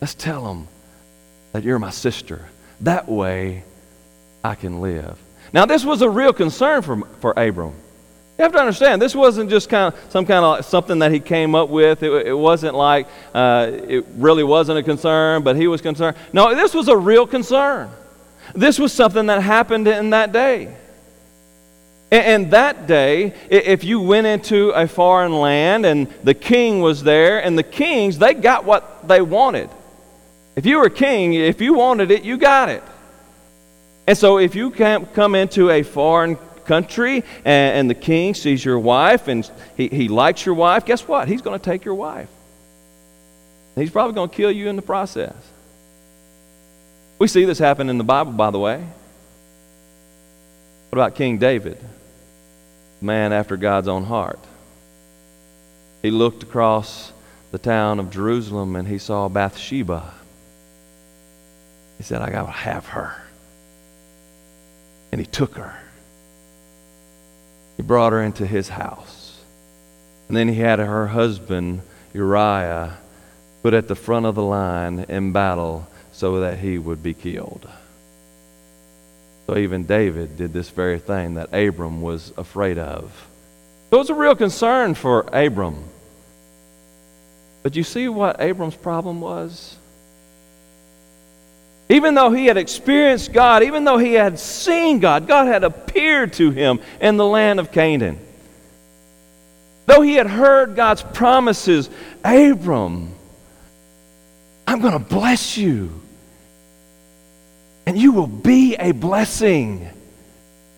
Let's 0.00 0.14
tell 0.14 0.44
them 0.44 0.68
that 1.52 1.62
you're 1.62 1.78
my 1.78 1.90
sister. 1.90 2.46
That 2.80 3.08
way 3.08 3.64
I 4.42 4.54
can 4.54 4.80
live. 4.80 5.18
Now, 5.52 5.66
this 5.66 5.84
was 5.84 6.02
a 6.02 6.08
real 6.08 6.32
concern 6.32 6.82
for, 6.82 7.02
for 7.20 7.32
Abram. 7.32 7.74
You 8.36 8.42
have 8.42 8.52
to 8.52 8.58
understand, 8.58 9.00
this 9.00 9.14
wasn't 9.14 9.48
just 9.48 9.68
kind 9.68 9.94
of 9.94 10.10
some 10.10 10.26
kind 10.26 10.44
of 10.44 10.64
something 10.64 10.98
that 10.98 11.12
he 11.12 11.20
came 11.20 11.54
up 11.54 11.68
with. 11.68 12.02
It, 12.02 12.26
it 12.26 12.34
wasn't 12.34 12.74
like 12.74 13.06
uh, 13.32 13.70
it 13.72 14.04
really 14.16 14.42
wasn't 14.42 14.78
a 14.78 14.82
concern, 14.82 15.44
but 15.44 15.54
he 15.54 15.68
was 15.68 15.80
concerned. 15.80 16.16
No, 16.32 16.52
this 16.54 16.74
was 16.74 16.88
a 16.88 16.96
real 16.96 17.26
concern. 17.28 17.90
This 18.54 18.78
was 18.78 18.92
something 18.92 19.26
that 19.26 19.40
happened 19.40 19.86
in 19.86 20.10
that 20.10 20.32
day. 20.32 20.76
And 22.10 22.50
that 22.52 22.86
day, 22.86 23.34
if 23.50 23.82
you 23.82 24.00
went 24.00 24.26
into 24.26 24.70
a 24.70 24.86
foreign 24.86 25.32
land 25.32 25.84
and 25.84 26.08
the 26.22 26.34
king 26.34 26.80
was 26.80 27.02
there, 27.02 27.42
and 27.42 27.58
the 27.58 27.64
kings, 27.64 28.18
they 28.18 28.34
got 28.34 28.64
what 28.64 29.08
they 29.08 29.20
wanted. 29.20 29.68
If 30.54 30.66
you 30.66 30.78
were 30.78 30.90
king, 30.90 31.34
if 31.34 31.60
you 31.60 31.74
wanted 31.74 32.10
it, 32.10 32.22
you 32.22 32.36
got 32.36 32.68
it. 32.68 32.82
And 34.06 34.16
so 34.16 34.38
if 34.38 34.54
you 34.54 34.70
come 34.70 35.34
into 35.34 35.70
a 35.70 35.82
foreign 35.82 36.36
country 36.64 37.24
and, 37.44 37.90
the 37.90 37.94
king 37.94 38.34
sees 38.34 38.64
your 38.64 38.78
wife 38.78 39.28
and 39.28 39.50
he, 39.76 39.88
he 39.88 40.08
likes 40.08 40.44
your 40.46 40.54
wife, 40.54 40.84
guess 40.84 41.06
what? 41.08 41.26
He's 41.28 41.42
going 41.42 41.58
to 41.58 41.64
take 41.64 41.84
your 41.84 41.94
wife. 41.94 42.28
He's 43.74 43.90
probably 43.90 44.14
going 44.14 44.28
to 44.28 44.36
kill 44.36 44.52
you 44.52 44.68
in 44.68 44.76
the 44.76 44.82
process. 44.82 45.34
We 47.18 47.28
see 47.28 47.44
this 47.44 47.58
happen 47.58 47.88
in 47.88 47.98
the 47.98 48.04
Bible, 48.04 48.32
by 48.32 48.50
the 48.50 48.58
way. 48.58 48.86
What 50.94 51.00
about 51.00 51.16
King 51.16 51.38
David? 51.38 51.76
man 53.00 53.32
after 53.32 53.56
God's 53.56 53.88
own 53.88 54.04
heart. 54.04 54.38
He 56.02 56.12
looked 56.12 56.44
across 56.44 57.12
the 57.50 57.58
town 57.58 57.98
of 57.98 58.12
Jerusalem 58.12 58.76
and 58.76 58.86
he 58.86 58.98
saw 58.98 59.28
Bathsheba. 59.28 60.14
He 61.98 62.04
said, 62.04 62.22
I 62.22 62.30
got 62.30 62.46
to 62.46 62.52
have 62.52 62.86
her. 62.86 63.12
And 65.10 65.20
he 65.20 65.26
took 65.26 65.56
her. 65.56 65.76
He 67.76 67.82
brought 67.82 68.12
her 68.12 68.22
into 68.22 68.46
his 68.46 68.68
house. 68.68 69.42
And 70.28 70.36
then 70.36 70.46
he 70.46 70.60
had 70.60 70.78
her 70.78 71.08
husband, 71.08 71.82
Uriah, 72.12 72.98
put 73.64 73.74
at 73.74 73.88
the 73.88 73.96
front 73.96 74.26
of 74.26 74.36
the 74.36 74.44
line 74.44 75.06
in 75.08 75.32
battle 75.32 75.88
so 76.12 76.38
that 76.38 76.60
he 76.60 76.78
would 76.78 77.02
be 77.02 77.14
killed. 77.14 77.68
So 79.46 79.58
even 79.58 79.84
David 79.84 80.36
did 80.36 80.52
this 80.52 80.70
very 80.70 80.98
thing 80.98 81.34
that 81.34 81.52
Abram 81.52 82.00
was 82.00 82.32
afraid 82.36 82.78
of. 82.78 83.12
So 83.90 83.96
it 83.96 83.98
was 83.98 84.10
a 84.10 84.14
real 84.14 84.34
concern 84.34 84.94
for 84.94 85.20
Abram. 85.32 85.84
But 87.62 87.76
you 87.76 87.82
see 87.82 88.08
what 88.08 88.40
Abram's 88.40 88.74
problem 88.74 89.20
was? 89.20 89.76
Even 91.88 92.14
though 92.14 92.30
he 92.30 92.46
had 92.46 92.56
experienced 92.56 93.32
God, 93.32 93.62
even 93.62 93.84
though 93.84 93.98
he 93.98 94.14
had 94.14 94.38
seen 94.38 95.00
God, 95.00 95.26
God 95.26 95.46
had 95.46 95.64
appeared 95.64 96.32
to 96.34 96.50
him 96.50 96.80
in 97.00 97.18
the 97.18 97.26
land 97.26 97.60
of 97.60 97.70
Canaan. 97.72 98.18
Though 99.86 100.00
he 100.00 100.14
had 100.14 100.26
heard 100.26 100.76
God's 100.76 101.02
promises, 101.02 101.90
Abram, 102.24 103.14
I'm 104.66 104.80
going 104.80 104.94
to 104.94 104.98
bless 104.98 105.58
you 105.58 106.00
and 107.86 107.98
you 107.98 108.12
will 108.12 108.26
be 108.26 108.76
a 108.76 108.92
blessing. 108.92 109.88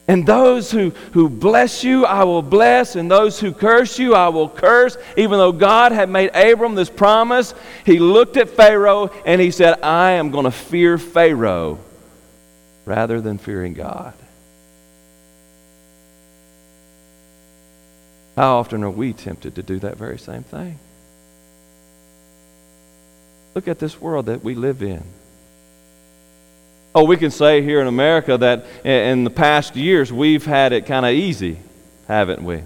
And 0.08 0.24
those 0.24 0.70
who, 0.70 0.90
who 1.12 1.28
bless 1.28 1.82
you, 1.82 2.04
I 2.04 2.24
will 2.24 2.42
bless, 2.42 2.94
and 2.94 3.10
those 3.10 3.40
who 3.40 3.52
curse 3.52 3.98
you, 3.98 4.14
I 4.14 4.28
will 4.28 4.48
curse. 4.48 4.96
Even 5.16 5.38
though 5.38 5.52
God 5.52 5.90
had 5.90 6.08
made 6.08 6.30
Abram 6.34 6.76
this 6.76 6.90
promise, 6.90 7.54
he 7.84 7.98
looked 7.98 8.36
at 8.36 8.50
Pharaoh 8.50 9.10
and 9.24 9.40
he 9.40 9.50
said, 9.50 9.82
I 9.82 10.12
am 10.12 10.30
going 10.30 10.44
to 10.44 10.52
fear 10.52 10.96
Pharaoh 10.96 11.78
rather 12.84 13.20
than 13.20 13.38
fearing 13.38 13.74
God. 13.74 14.14
How 18.36 18.58
often 18.58 18.84
are 18.84 18.90
we 18.90 19.12
tempted 19.12 19.54
to 19.56 19.62
do 19.62 19.78
that 19.80 19.96
very 19.96 20.18
same 20.18 20.44
thing? 20.44 20.78
Look 23.54 23.66
at 23.66 23.78
this 23.78 24.00
world 24.00 24.26
that 24.26 24.44
we 24.44 24.54
live 24.54 24.82
in. 24.82 25.02
Oh, 26.96 27.04
we 27.04 27.18
can 27.18 27.30
say 27.30 27.60
here 27.60 27.82
in 27.82 27.88
America 27.88 28.38
that 28.38 28.64
in 28.82 29.24
the 29.24 29.30
past 29.30 29.76
years 29.76 30.10
we've 30.10 30.46
had 30.46 30.72
it 30.72 30.86
kind 30.86 31.04
of 31.04 31.12
easy, 31.12 31.58
haven't 32.08 32.42
we? 32.42 32.62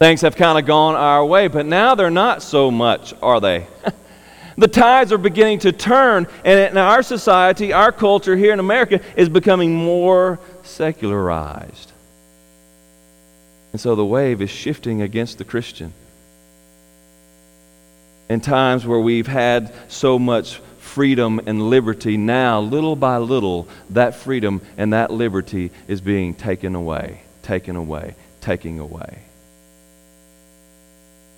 Things 0.00 0.22
have 0.22 0.34
kind 0.34 0.58
of 0.58 0.66
gone 0.66 0.96
our 0.96 1.24
way, 1.24 1.46
but 1.46 1.66
now 1.66 1.94
they're 1.94 2.10
not 2.10 2.42
so 2.42 2.68
much, 2.68 3.14
are 3.22 3.40
they? 3.40 3.68
the 4.58 4.66
tides 4.66 5.12
are 5.12 5.18
beginning 5.18 5.60
to 5.60 5.70
turn, 5.70 6.26
and 6.44 6.58
in 6.58 6.76
our 6.78 7.04
society, 7.04 7.72
our 7.72 7.92
culture 7.92 8.36
here 8.36 8.52
in 8.52 8.58
America 8.58 9.00
is 9.14 9.28
becoming 9.28 9.72
more 9.72 10.40
secularized. 10.64 11.92
And 13.70 13.80
so 13.80 13.94
the 13.94 14.04
wave 14.04 14.42
is 14.42 14.50
shifting 14.50 15.00
against 15.00 15.38
the 15.38 15.44
Christian. 15.44 15.92
In 18.28 18.40
times 18.40 18.84
where 18.84 18.98
we've 18.98 19.28
had 19.28 19.72
so 19.86 20.18
much 20.18 20.60
freedom 20.90 21.40
and 21.46 21.70
liberty, 21.70 22.16
now, 22.16 22.60
little 22.60 22.96
by 22.96 23.18
little, 23.18 23.68
that 23.90 24.16
freedom 24.16 24.60
and 24.76 24.92
that 24.92 25.10
liberty 25.10 25.70
is 25.86 26.00
being 26.00 26.34
taken 26.34 26.74
away, 26.74 27.22
taken 27.42 27.76
away, 27.76 28.14
taken 28.40 28.78
away. 28.78 29.22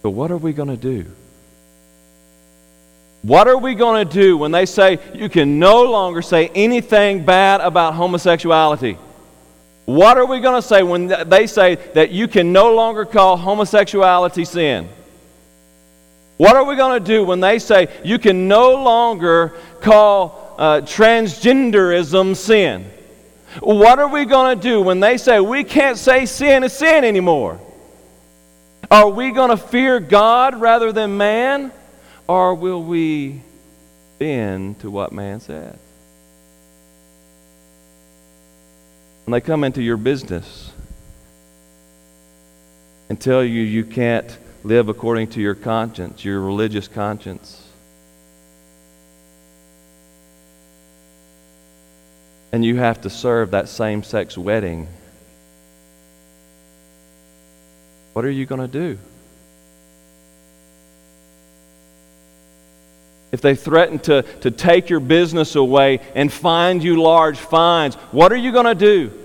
So, 0.02 0.11
what 0.11 0.30
are 0.30 0.38
we 0.38 0.52
going 0.52 0.71
to 0.71 0.76
do? 0.76 1.06
What 3.21 3.47
are 3.47 3.59
we 3.59 3.75
going 3.75 4.09
to 4.09 4.12
do 4.12 4.37
when 4.37 4.50
they 4.50 4.66
say 4.66 4.99
you 5.14 5.28
can 5.28 5.59
no 5.61 5.85
longer 5.85 6.23
say 6.23 6.49
anything 6.54 7.24
bad 7.24 7.61
about 7.61 7.94
homosexuality? 7.94 8.98
What 9.85 10.16
are 10.16 10.26
we 10.26 10.40
going 10.40 10.61
to 10.61 10.66
say 10.66 10.83
when 10.83 11.09
they 11.29 11.46
say 11.46 11.76
that 11.94 12.11
you 12.11 12.26
can 12.26 12.53
no 12.53 12.74
longer 12.74 13.05
call 13.05 13.37
homosexuality 13.37 14.44
sin? 14.44 14.88
What 16.37 16.57
are 16.57 16.64
we 16.64 16.77
going 16.77 17.01
to 17.01 17.07
do 17.07 17.25
when 17.25 17.40
they 17.40 17.59
say 17.59 17.88
you 18.05 18.18
can 18.18 18.49
no 18.49 18.83
longer 18.83 19.55
call 19.81 20.55
uh, 20.59 20.81
transgenderism 20.81 22.37
sin? 22.37 22.90
What 23.61 23.99
are 23.99 24.09
we 24.09 24.25
going 24.25 24.57
to 24.59 24.62
do 24.62 24.81
when 24.81 25.01
they 25.01 25.18
say 25.18 25.40
we 25.40 25.62
can't 25.62 25.99
say 25.99 26.27
sin 26.27 26.64
is 26.64 26.73
sin 26.73 27.05
anymore? 27.05 27.61
Are 28.90 29.09
we 29.09 29.31
going 29.31 29.51
to 29.51 29.57
fear 29.57 30.01
God 30.01 30.61
rather 30.61 30.92
than 30.92 31.16
man? 31.16 31.73
Or 32.27 32.55
will 32.55 32.83
we 32.83 33.42
bend 34.18 34.81
to 34.81 34.90
what 34.90 35.12
man 35.12 35.40
says? 35.40 35.77
When 39.25 39.33
they 39.33 39.40
come 39.40 39.64
into 39.64 39.83
your 39.83 39.97
business 39.97 40.73
and 43.09 43.21
tell 43.21 43.45
you 43.45 43.62
you 43.62 43.85
can't 43.85 44.37
live 44.64 44.88
according 44.88 45.29
to 45.29 45.40
your 45.40 45.55
conscience, 45.55 46.25
your 46.25 46.40
religious 46.40 46.88
conscience. 46.88 47.68
And 52.53 52.64
you 52.64 52.77
have 52.77 53.01
to 53.03 53.11
serve 53.11 53.53
that 53.53 53.68
same 53.68 54.03
sex 54.03 54.37
wedding. 54.37 54.87
What 58.12 58.25
are 58.25 58.31
you 58.31 58.46
going 58.46 58.61
to 58.61 58.68
do? 58.68 58.98
If 63.33 63.40
they 63.40 63.55
threaten 63.55 63.98
to, 64.01 64.22
to 64.40 64.51
take 64.51 64.90
your 64.90 65.01
business 65.01 65.57
away 65.57 66.01
and 66.14 66.31
find 66.31 66.85
you 66.85 67.01
large 67.03 67.38
fines, 67.38 67.94
what 68.11 68.31
are 68.31 68.37
you 68.37 68.53
going 68.53 68.66
to 68.66 68.75
do? 68.75 69.21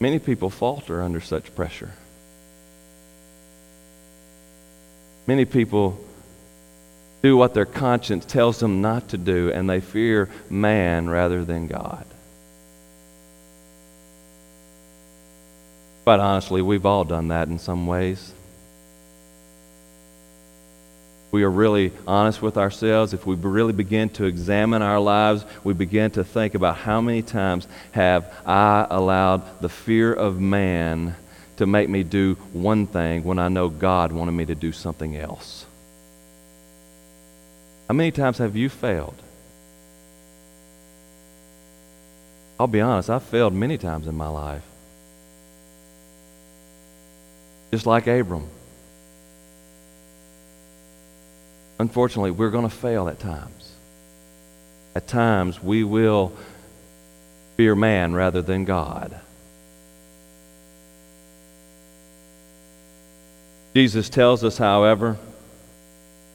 Many 0.00 0.18
people 0.18 0.50
falter 0.50 1.02
under 1.02 1.20
such 1.20 1.54
pressure. 1.54 1.92
Many 5.26 5.44
people 5.44 5.98
do 7.22 7.36
what 7.36 7.52
their 7.52 7.66
conscience 7.66 8.24
tells 8.24 8.60
them 8.60 8.80
not 8.80 9.08
to 9.08 9.18
do, 9.18 9.50
and 9.52 9.68
they 9.68 9.80
fear 9.80 10.28
man 10.48 11.08
rather 11.08 11.44
than 11.44 11.66
God. 11.66 12.06
Quite 16.04 16.20
honestly, 16.20 16.62
we've 16.62 16.86
all 16.86 17.04
done 17.04 17.28
that 17.28 17.48
in 17.48 17.58
some 17.58 17.86
ways 17.86 18.32
we 21.30 21.42
are 21.42 21.50
really 21.50 21.92
honest 22.06 22.40
with 22.40 22.56
ourselves, 22.56 23.12
if 23.12 23.26
we 23.26 23.36
really 23.36 23.74
begin 23.74 24.08
to 24.10 24.24
examine 24.24 24.80
our 24.80 24.98
lives, 24.98 25.44
we 25.62 25.74
begin 25.74 26.10
to 26.12 26.24
think 26.24 26.54
about 26.54 26.76
how 26.76 27.00
many 27.00 27.22
times 27.22 27.68
have 27.92 28.32
I 28.46 28.86
allowed 28.88 29.60
the 29.60 29.68
fear 29.68 30.12
of 30.12 30.40
man 30.40 31.14
to 31.58 31.66
make 31.66 31.88
me 31.88 32.02
do 32.02 32.34
one 32.52 32.86
thing 32.86 33.24
when 33.24 33.38
I 33.38 33.48
know 33.48 33.68
God 33.68 34.12
wanted 34.12 34.32
me 34.32 34.46
to 34.46 34.54
do 34.54 34.72
something 34.72 35.16
else. 35.16 35.66
How 37.88 37.94
many 37.94 38.10
times 38.10 38.38
have 38.38 38.56
you 38.56 38.68
failed? 38.68 39.16
I'll 42.58 42.66
be 42.66 42.80
honest, 42.80 43.10
I've 43.10 43.22
failed 43.22 43.54
many 43.54 43.76
times 43.76 44.06
in 44.06 44.16
my 44.16 44.28
life. 44.28 44.62
Just 47.70 47.86
like 47.86 48.06
Abram. 48.06 48.48
Unfortunately, 51.78 52.30
we're 52.30 52.50
going 52.50 52.68
to 52.68 52.74
fail 52.74 53.08
at 53.08 53.20
times. 53.20 53.72
At 54.94 55.06
times, 55.06 55.62
we 55.62 55.84
will 55.84 56.32
fear 57.56 57.74
man 57.74 58.14
rather 58.14 58.42
than 58.42 58.64
God. 58.64 59.20
Jesus 63.74 64.08
tells 64.08 64.42
us, 64.42 64.58
however, 64.58 65.18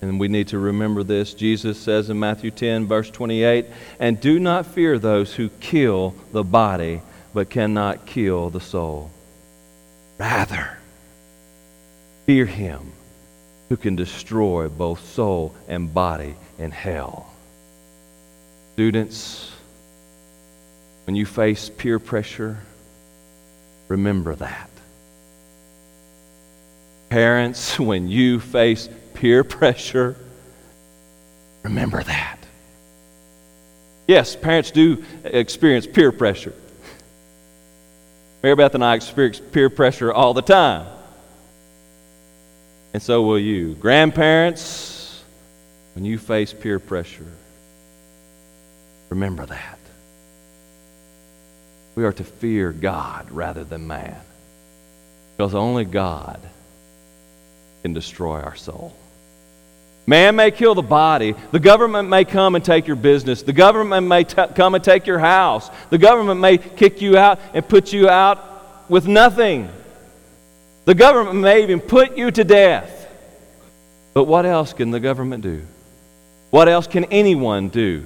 and 0.02 0.20
we 0.20 0.28
need 0.28 0.50
to 0.50 0.60
remember 0.60 1.04
this. 1.04 1.34
Jesus 1.34 1.78
says 1.78 2.10
in 2.10 2.20
Matthew 2.20 2.52
10, 2.52 2.88
verse 2.88 3.10
28, 3.10 3.66
And 4.00 4.20
do 4.20 4.40
not 4.40 4.66
fear 4.66 5.00
those 5.00 5.34
who 5.34 5.50
kill 5.60 6.14
the 6.32 6.44
body, 6.44 7.02
but 7.34 7.50
cannot 7.50 8.06
kill 8.06 8.50
the 8.50 8.62
soul. 8.62 9.12
Rather, 10.18 10.78
fear 12.26 12.46
him 12.46 12.94
who 13.74 13.78
can 13.78 13.96
destroy 13.96 14.70
both 14.70 15.04
soul 15.14 15.56
and 15.68 15.92
body 15.92 16.36
in 16.60 16.70
hell. 16.70 17.28
Students, 18.74 19.52
when 21.08 21.16
you 21.16 21.26
face 21.26 21.72
peer 21.72 21.98
pressure, 21.98 22.60
remember 23.88 24.36
that. 24.36 24.70
Parents, 27.10 27.80
when 27.80 28.08
you 28.08 28.40
face 28.40 28.90
peer 29.16 29.44
pressure, 29.44 30.18
remember 31.64 32.04
that. 32.04 32.38
Yes, 34.08 34.36
parents 34.36 34.70
do 34.70 35.04
experience 35.24 35.88
peer 35.88 36.12
pressure. 36.12 36.54
Mary 38.44 38.56
Beth 38.56 38.76
and 38.76 38.86
I 38.86 38.94
experience 38.94 39.40
peer 39.40 39.72
pressure 39.72 40.14
all 40.14 40.36
the 40.36 40.44
time. 40.44 40.86
And 42.94 43.02
so 43.02 43.24
will 43.24 43.40
you. 43.40 43.74
Grandparents, 43.74 45.24
when 45.96 46.06
you 46.06 46.18
face 46.18 46.54
peer 46.54 46.80
pressure, 46.80 47.32
remember 49.10 49.46
that. 49.46 49.80
We 51.96 52.06
are 52.06 52.14
to 52.14 52.24
fear 52.24 52.72
God 52.72 53.32
rather 53.32 53.64
than 53.64 53.88
man. 53.88 54.20
Because 55.36 55.56
only 55.56 55.86
God 55.86 56.40
can 57.82 57.94
destroy 57.94 58.42
our 58.42 58.56
soul. 58.56 58.96
Man 60.06 60.36
may 60.36 60.52
kill 60.52 60.76
the 60.76 60.82
body. 60.82 61.34
The 61.52 61.60
government 61.60 62.10
may 62.10 62.26
come 62.26 62.56
and 62.56 62.64
take 62.64 62.88
your 62.88 62.96
business. 62.96 63.42
The 63.42 63.54
government 63.54 64.08
may 64.08 64.26
t- 64.26 64.36
come 64.54 64.76
and 64.76 64.84
take 64.84 65.08
your 65.08 65.20
house. 65.20 65.70
The 65.90 65.98
government 65.98 66.42
may 66.42 66.58
kick 66.58 67.02
you 67.02 67.18
out 67.18 67.40
and 67.54 67.68
put 67.68 67.94
you 67.94 68.10
out 68.10 68.90
with 68.90 69.08
nothing. 69.08 69.70
The 70.86 70.96
government 70.96 71.40
may 71.40 71.64
even 71.64 71.80
put 71.80 72.18
you 72.18 72.32
to 72.32 72.44
death. 72.44 73.10
But 74.14 74.26
what 74.26 74.46
else 74.46 74.74
can 74.74 74.92
the 74.92 75.00
government 75.00 75.44
do? 75.44 75.66
What 76.50 76.68
else 76.68 76.88
can 76.88 77.06
anyone 77.06 77.70
do? 77.70 78.06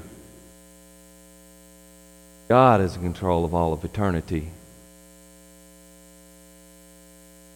God 2.48 2.80
is 2.82 2.96
in 2.96 3.02
control 3.02 3.44
of 3.44 3.54
all 3.54 3.74
of 3.74 3.84
eternity. 3.84 4.50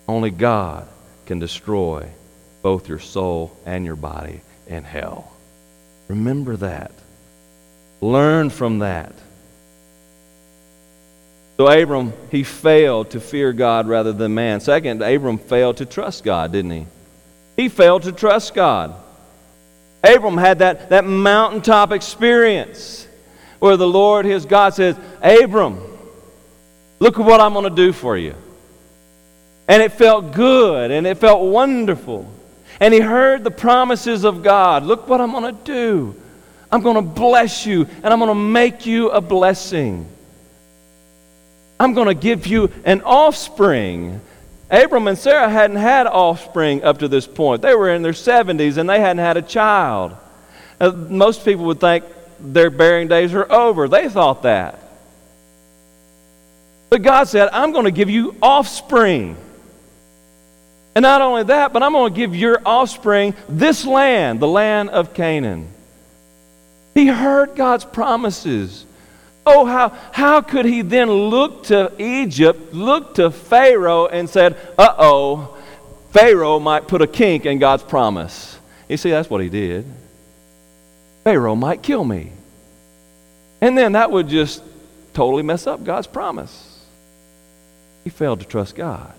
Only 0.08 0.32
God 0.32 0.88
can 1.26 1.40
destroy 1.40 2.10
both 2.62 2.90
your 2.90 3.00
soul 3.00 3.56
and 3.66 3.86
your 3.86 3.96
body 3.96 4.42
in 4.68 4.84
hell. 4.84 5.32
Remember 6.10 6.58
that. 6.58 6.92
Learn 8.02 8.50
from 8.50 8.80
that. 8.80 9.14
So, 11.62 11.68
Abram, 11.68 12.12
he 12.32 12.42
failed 12.42 13.12
to 13.12 13.20
fear 13.20 13.54
God 13.54 13.88
rather 13.88 14.14
than 14.14 14.34
man. 14.34 14.62
Second, 14.62 15.04
Abram 15.04 15.38
failed 15.38 15.78
to 15.78 15.86
trust 15.86 16.24
God, 16.24 16.52
didn't 16.52 16.72
he? 16.72 16.88
He 17.56 17.70
failed 17.70 18.02
to 18.02 18.12
trust 18.12 18.56
God. 18.56 18.96
Abram 20.04 20.40
had 20.40 20.58
that, 20.58 20.90
that 20.90 21.06
mountaintop 21.06 21.92
experience 21.92 23.08
where 23.60 23.78
the 23.78 23.88
Lord, 23.88 24.26
his 24.26 24.44
God, 24.44 24.74
says, 24.74 24.98
Abram, 25.22 25.80
look 26.98 27.20
at 27.20 27.26
what 27.28 27.40
I'm 27.40 27.54
going 27.54 27.70
to 27.70 27.76
do 27.76 27.94
for 27.94 28.18
you. 28.18 28.34
And 29.68 29.84
it 29.84 29.92
felt 29.92 30.34
good 30.34 30.90
and 30.90 31.06
it 31.06 31.20
felt 31.20 31.44
wonderful. 31.44 32.28
And 32.80 32.92
he 32.92 33.02
heard 33.02 33.44
the 33.44 33.52
promises 33.52 34.24
of 34.24 34.42
God. 34.42 34.82
Look 34.82 35.08
what 35.08 35.22
I'm 35.22 35.30
going 35.30 35.56
to 35.56 35.64
do. 35.64 36.16
I'm 36.72 36.82
going 36.82 36.96
to 36.96 37.04
bless 37.04 37.68
you 37.68 37.86
and 38.02 38.08
I'm 38.08 38.18
going 38.18 38.30
to 38.30 38.34
make 38.34 38.88
you 38.88 39.12
a 39.12 39.22
blessing. 39.22 40.08
I'm 41.82 41.96
going 41.96 42.10
to 42.10 42.14
give 42.14 42.46
you 42.46 42.70
an 42.86 43.02
offspring. 43.02 44.22
Abram 44.70 45.08
and 45.08 45.18
Sarah 45.18 45.50
hadn't 45.50 45.78
had 45.78 46.06
offspring 46.06 46.84
up 46.84 47.00
to 47.00 47.08
this 47.08 47.26
point. 47.26 47.64
They 47.64 47.74
were 47.74 47.90
in 47.90 48.04
their 48.04 48.12
70s 48.12 48.78
and 48.78 48.88
they 48.88 49.00
hadn't 49.00 49.18
had 49.18 49.36
a 49.36 49.42
child. 49.42 50.16
Uh, 50.80 50.92
most 50.92 51.44
people 51.44 51.66
would 51.66 51.80
think 51.80 52.06
their 52.40 52.70
bearing 52.70 53.08
days 53.08 53.34
are 53.34 53.52
over. 53.52 53.88
They 53.88 54.10
thought 54.10 54.44
that. 54.44 54.78
But 56.92 57.02
God 57.02 57.28
said, 57.28 57.50
I'm 57.52 57.72
going 57.72 57.86
to 57.86 57.92
give 57.92 58.12
you 58.12 58.36
offspring. 58.44 59.36
And 60.94 61.02
not 61.02 61.22
only 61.22 61.46
that, 61.46 61.74
but 61.74 61.82
I'm 61.82 61.94
going 61.94 62.14
to 62.14 62.16
give 62.16 62.36
your 62.36 62.62
offspring 62.64 63.34
this 63.50 63.86
land, 63.86 64.40
the 64.40 64.48
land 64.48 64.92
of 64.92 65.16
Canaan. 65.16 65.68
He 66.94 67.08
heard 67.08 67.56
God's 67.56 67.86
promises. 67.86 68.86
Oh, 69.46 69.66
how, 69.66 69.90
how 70.12 70.42
could 70.42 70.66
he 70.66 70.82
then 70.82 71.10
look 71.10 71.64
to 71.66 71.92
Egypt, 71.98 72.74
look 72.74 73.16
to 73.16 73.32
Pharaoh, 73.32 74.06
and 74.08 74.30
said, 74.30 74.56
uh 74.78 74.94
oh, 74.98 75.58
Pharaoh 76.12 76.60
might 76.60 76.88
put 76.88 77.02
a 77.02 77.08
kink 77.08 77.46
in 77.46 77.58
God's 77.58 77.84
promise? 77.84 78.58
You 78.88 78.98
see, 78.98 79.10
that's 79.10 79.30
what 79.30 79.42
he 79.42 79.50
did. 79.50 79.86
Pharaoh 81.24 81.56
might 81.56 81.82
kill 81.82 82.04
me. 82.04 82.32
And 83.62 83.78
then 83.78 83.94
that 83.94 84.12
would 84.12 84.28
just 84.28 84.64
totally 85.14 85.44
mess 85.44 85.68
up 85.68 85.84
God's 85.84 86.08
promise. 86.08 86.86
He 88.04 88.10
failed 88.10 88.40
to 88.42 88.46
trust 88.46 88.76
God. 88.76 89.14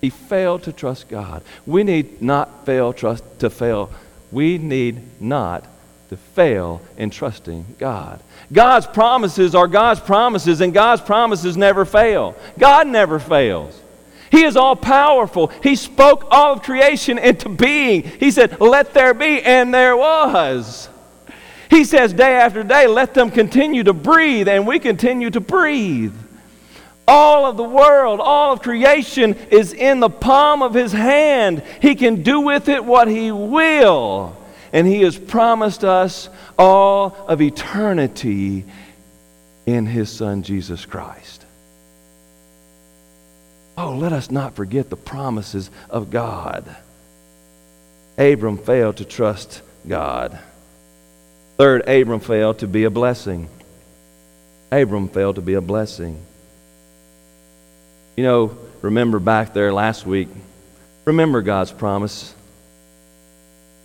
He 0.00 0.10
failed 0.10 0.64
to 0.64 0.72
trust 0.72 1.08
God. 1.08 1.42
We 1.64 1.84
need 1.84 2.20
not 2.20 2.66
fail 2.66 2.92
trust 2.92 3.24
to 3.40 3.50
fail. 3.50 3.90
We 4.32 4.58
need 4.58 5.20
not 5.20 5.64
to 6.12 6.16
fail 6.18 6.82
in 6.98 7.08
trusting 7.08 7.64
God. 7.78 8.20
God's 8.52 8.86
promises 8.86 9.54
are 9.54 9.66
God's 9.66 9.98
promises, 9.98 10.60
and 10.60 10.74
God's 10.74 11.00
promises 11.00 11.56
never 11.56 11.86
fail. 11.86 12.36
God 12.58 12.86
never 12.86 13.18
fails. 13.18 13.80
He 14.30 14.44
is 14.44 14.54
all 14.54 14.76
powerful. 14.76 15.46
He 15.62 15.74
spoke 15.74 16.26
all 16.30 16.52
of 16.52 16.62
creation 16.62 17.18
into 17.18 17.48
being. 17.48 18.02
He 18.02 18.30
said, 18.30 18.60
Let 18.60 18.92
there 18.92 19.14
be, 19.14 19.40
and 19.40 19.72
there 19.72 19.96
was. 19.96 20.90
He 21.70 21.84
says 21.84 22.12
day 22.12 22.34
after 22.34 22.62
day, 22.62 22.86
Let 22.86 23.14
them 23.14 23.30
continue 23.30 23.84
to 23.84 23.94
breathe, 23.94 24.48
and 24.48 24.66
we 24.66 24.80
continue 24.80 25.30
to 25.30 25.40
breathe. 25.40 26.14
All 27.08 27.46
of 27.46 27.56
the 27.56 27.64
world, 27.64 28.20
all 28.20 28.52
of 28.52 28.60
creation 28.60 29.34
is 29.50 29.72
in 29.72 30.00
the 30.00 30.10
palm 30.10 30.62
of 30.62 30.74
his 30.74 30.92
hand. 30.92 31.62
He 31.80 31.94
can 31.94 32.22
do 32.22 32.40
with 32.40 32.68
it 32.68 32.84
what 32.84 33.08
he 33.08 33.32
will. 33.32 34.36
And 34.72 34.86
he 34.86 35.02
has 35.02 35.18
promised 35.18 35.84
us 35.84 36.28
all 36.58 37.14
of 37.28 37.42
eternity 37.42 38.64
in 39.66 39.86
his 39.86 40.10
son 40.10 40.42
Jesus 40.42 40.86
Christ. 40.86 41.44
Oh, 43.76 43.96
let 43.96 44.12
us 44.12 44.30
not 44.30 44.54
forget 44.54 44.90
the 44.90 44.96
promises 44.96 45.70
of 45.90 46.10
God. 46.10 46.64
Abram 48.18 48.58
failed 48.58 48.98
to 48.98 49.04
trust 49.04 49.62
God. 49.86 50.38
Third, 51.56 51.88
Abram 51.88 52.20
failed 52.20 52.58
to 52.58 52.66
be 52.66 52.84
a 52.84 52.90
blessing. 52.90 53.48
Abram 54.70 55.08
failed 55.08 55.36
to 55.36 55.42
be 55.42 55.54
a 55.54 55.60
blessing. 55.60 56.20
You 58.16 58.24
know, 58.24 58.58
remember 58.82 59.18
back 59.18 59.54
there 59.54 59.72
last 59.72 60.06
week, 60.06 60.28
remember 61.04 61.40
God's 61.40 61.72
promise. 61.72 62.34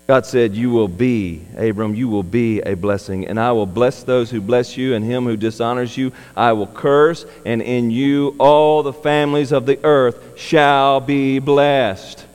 God 0.08 0.26
said, 0.26 0.56
You 0.56 0.70
will 0.70 0.88
be, 0.88 1.46
Abram, 1.58 1.94
you 1.94 2.08
will 2.08 2.24
be 2.24 2.62
a 2.62 2.76
blessing, 2.76 3.28
and 3.28 3.38
I 3.38 3.52
will 3.52 3.66
bless 3.66 4.04
those 4.04 4.32
who 4.32 4.40
bless 4.40 4.78
you, 4.78 4.96
and 4.96 5.04
him 5.04 5.26
who 5.26 5.36
dishonors 5.36 5.98
you 5.98 6.14
I 6.36 6.54
will 6.54 6.68
curse, 6.68 7.26
and 7.46 7.62
in 7.62 7.92
you 7.92 8.34
all 8.40 8.84
the 8.84 8.94
families 8.94 9.52
of 9.52 9.66
the 9.66 9.84
earth 9.84 10.40
shall 10.40 11.02
be 11.02 11.40
blessed. 11.40 12.26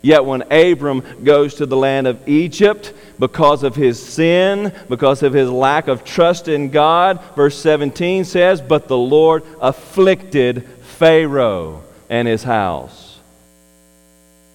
Yet 0.00 0.24
when 0.24 0.50
Abram 0.50 1.02
goes 1.22 1.56
to 1.56 1.66
the 1.66 1.76
land 1.76 2.06
of 2.06 2.26
Egypt, 2.26 2.94
because 3.18 3.62
of 3.62 3.74
his 3.74 4.02
sin, 4.02 4.72
because 4.88 5.22
of 5.22 5.34
his 5.34 5.50
lack 5.50 5.88
of 5.88 6.04
trust 6.04 6.48
in 6.48 6.70
God, 6.70 7.20
verse 7.34 7.58
17 7.60 8.24
says, 8.24 8.62
But 8.62 8.88
the 8.88 8.96
Lord 8.96 9.42
afflicted 9.60 10.66
Pharaoh 10.66 11.82
and 12.08 12.26
his 12.26 12.44
house. 12.44 13.07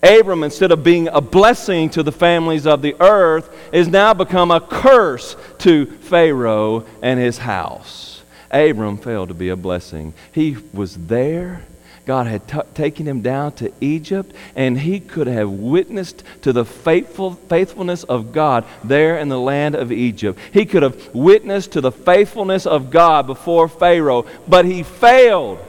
Abram, 0.03 0.43
instead 0.43 0.71
of 0.71 0.83
being 0.83 1.07
a 1.07 1.21
blessing 1.21 1.89
to 1.91 2.03
the 2.03 2.11
families 2.11 2.67
of 2.67 2.81
the 2.81 2.95
earth, 2.99 3.49
is 3.71 3.87
now 3.87 4.13
become 4.13 4.51
a 4.51 4.59
curse 4.59 5.37
to 5.59 5.85
Pharaoh 5.85 6.85
and 7.01 7.19
his 7.19 7.37
house. 7.37 8.21
Abram 8.51 8.97
failed 8.97 9.29
to 9.29 9.33
be 9.33 9.49
a 9.49 9.55
blessing. 9.55 10.13
He 10.33 10.57
was 10.73 10.95
there. 11.07 11.63
God 12.05 12.27
had 12.27 12.45
t- 12.47 12.59
taken 12.73 13.07
him 13.07 13.21
down 13.21 13.53
to 13.53 13.71
Egypt, 13.79 14.35
and 14.57 14.77
he 14.77 14.99
could 14.99 15.27
have 15.27 15.49
witnessed 15.49 16.23
to 16.41 16.51
the 16.51 16.65
faithful, 16.65 17.35
faithfulness 17.35 18.03
of 18.03 18.33
God 18.33 18.65
there 18.83 19.17
in 19.17 19.29
the 19.29 19.39
land 19.39 19.73
of 19.75 19.89
Egypt. 19.89 20.37
He 20.51 20.65
could 20.65 20.83
have 20.83 21.15
witnessed 21.15 21.71
to 21.71 21.81
the 21.81 21.93
faithfulness 21.93 22.65
of 22.65 22.91
God 22.91 23.25
before 23.25 23.69
Pharaoh, 23.69 24.25
but 24.49 24.65
he 24.65 24.83
failed. 24.83 25.59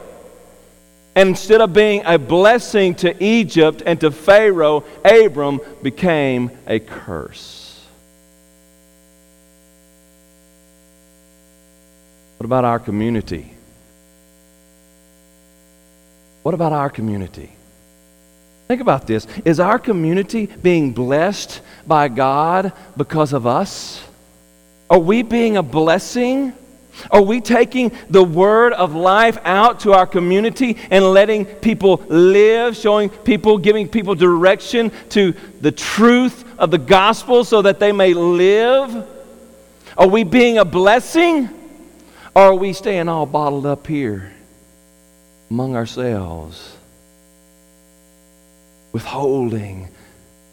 And 1.16 1.29
instead 1.29 1.61
of 1.61 1.72
being 1.72 2.03
a 2.05 2.18
blessing 2.18 2.94
to 2.96 3.22
Egypt 3.22 3.83
and 3.87 4.00
to 4.00 4.11
Pharaoh, 4.11 4.85
Abram 5.05 5.61
became 5.83 6.50
a 6.66 6.81
curse. 6.81 7.81
What 12.38 12.46
about 12.46 12.64
our 12.64 12.79
community? 12.79 13.50
What 16.42 16.53
about 16.53 16.72
our 16.72 16.90
community? 16.90 17.50
Think 18.68 18.81
about 18.81 19.07
this. 19.07 19.27
Is 19.44 19.61
our 19.61 19.79
community 19.79 20.46
being 20.46 20.92
blessed 20.92 21.61
by 21.87 22.09
God 22.09 22.72
because 22.96 23.33
of 23.33 23.46
us? 23.46 24.03
Are 24.90 24.98
we 24.98 25.22
being 25.22 25.57
a 25.57 25.62
blessing? 25.62 26.53
Are 27.11 27.23
we 27.23 27.41
taking 27.41 27.93
the 28.09 28.23
word 28.23 28.73
of 28.73 28.95
life 28.95 29.39
out 29.45 29.81
to 29.81 29.93
our 29.93 30.07
community 30.07 30.79
and 30.91 31.05
letting 31.05 31.45
people 31.45 32.05
live, 32.09 32.77
showing 32.77 33.09
people, 33.11 33.59
giving 33.59 33.89
people 33.89 34.15
direction 34.15 34.93
to 35.11 35.35
the 35.61 35.73
truth 35.73 36.45
of 36.59 36.71
the 36.71 36.79
gospel 36.79 37.45
so 37.45 37.63
that 37.63 37.81
they 37.81 37.93
may 37.93 38.15
live? 38.15 39.07
Are 39.97 40.09
we 40.09 40.25
being 40.25 40.59
a 40.59 40.65
blessing? 40.65 41.49
Or 42.35 42.43
are 42.43 42.55
we 42.55 42.73
staying 42.73 43.09
all 43.09 43.27
bottled 43.27 43.67
up 43.67 43.87
here, 43.87 44.33
among 45.51 45.77
ourselves, 45.77 46.77
withholding 48.93 49.89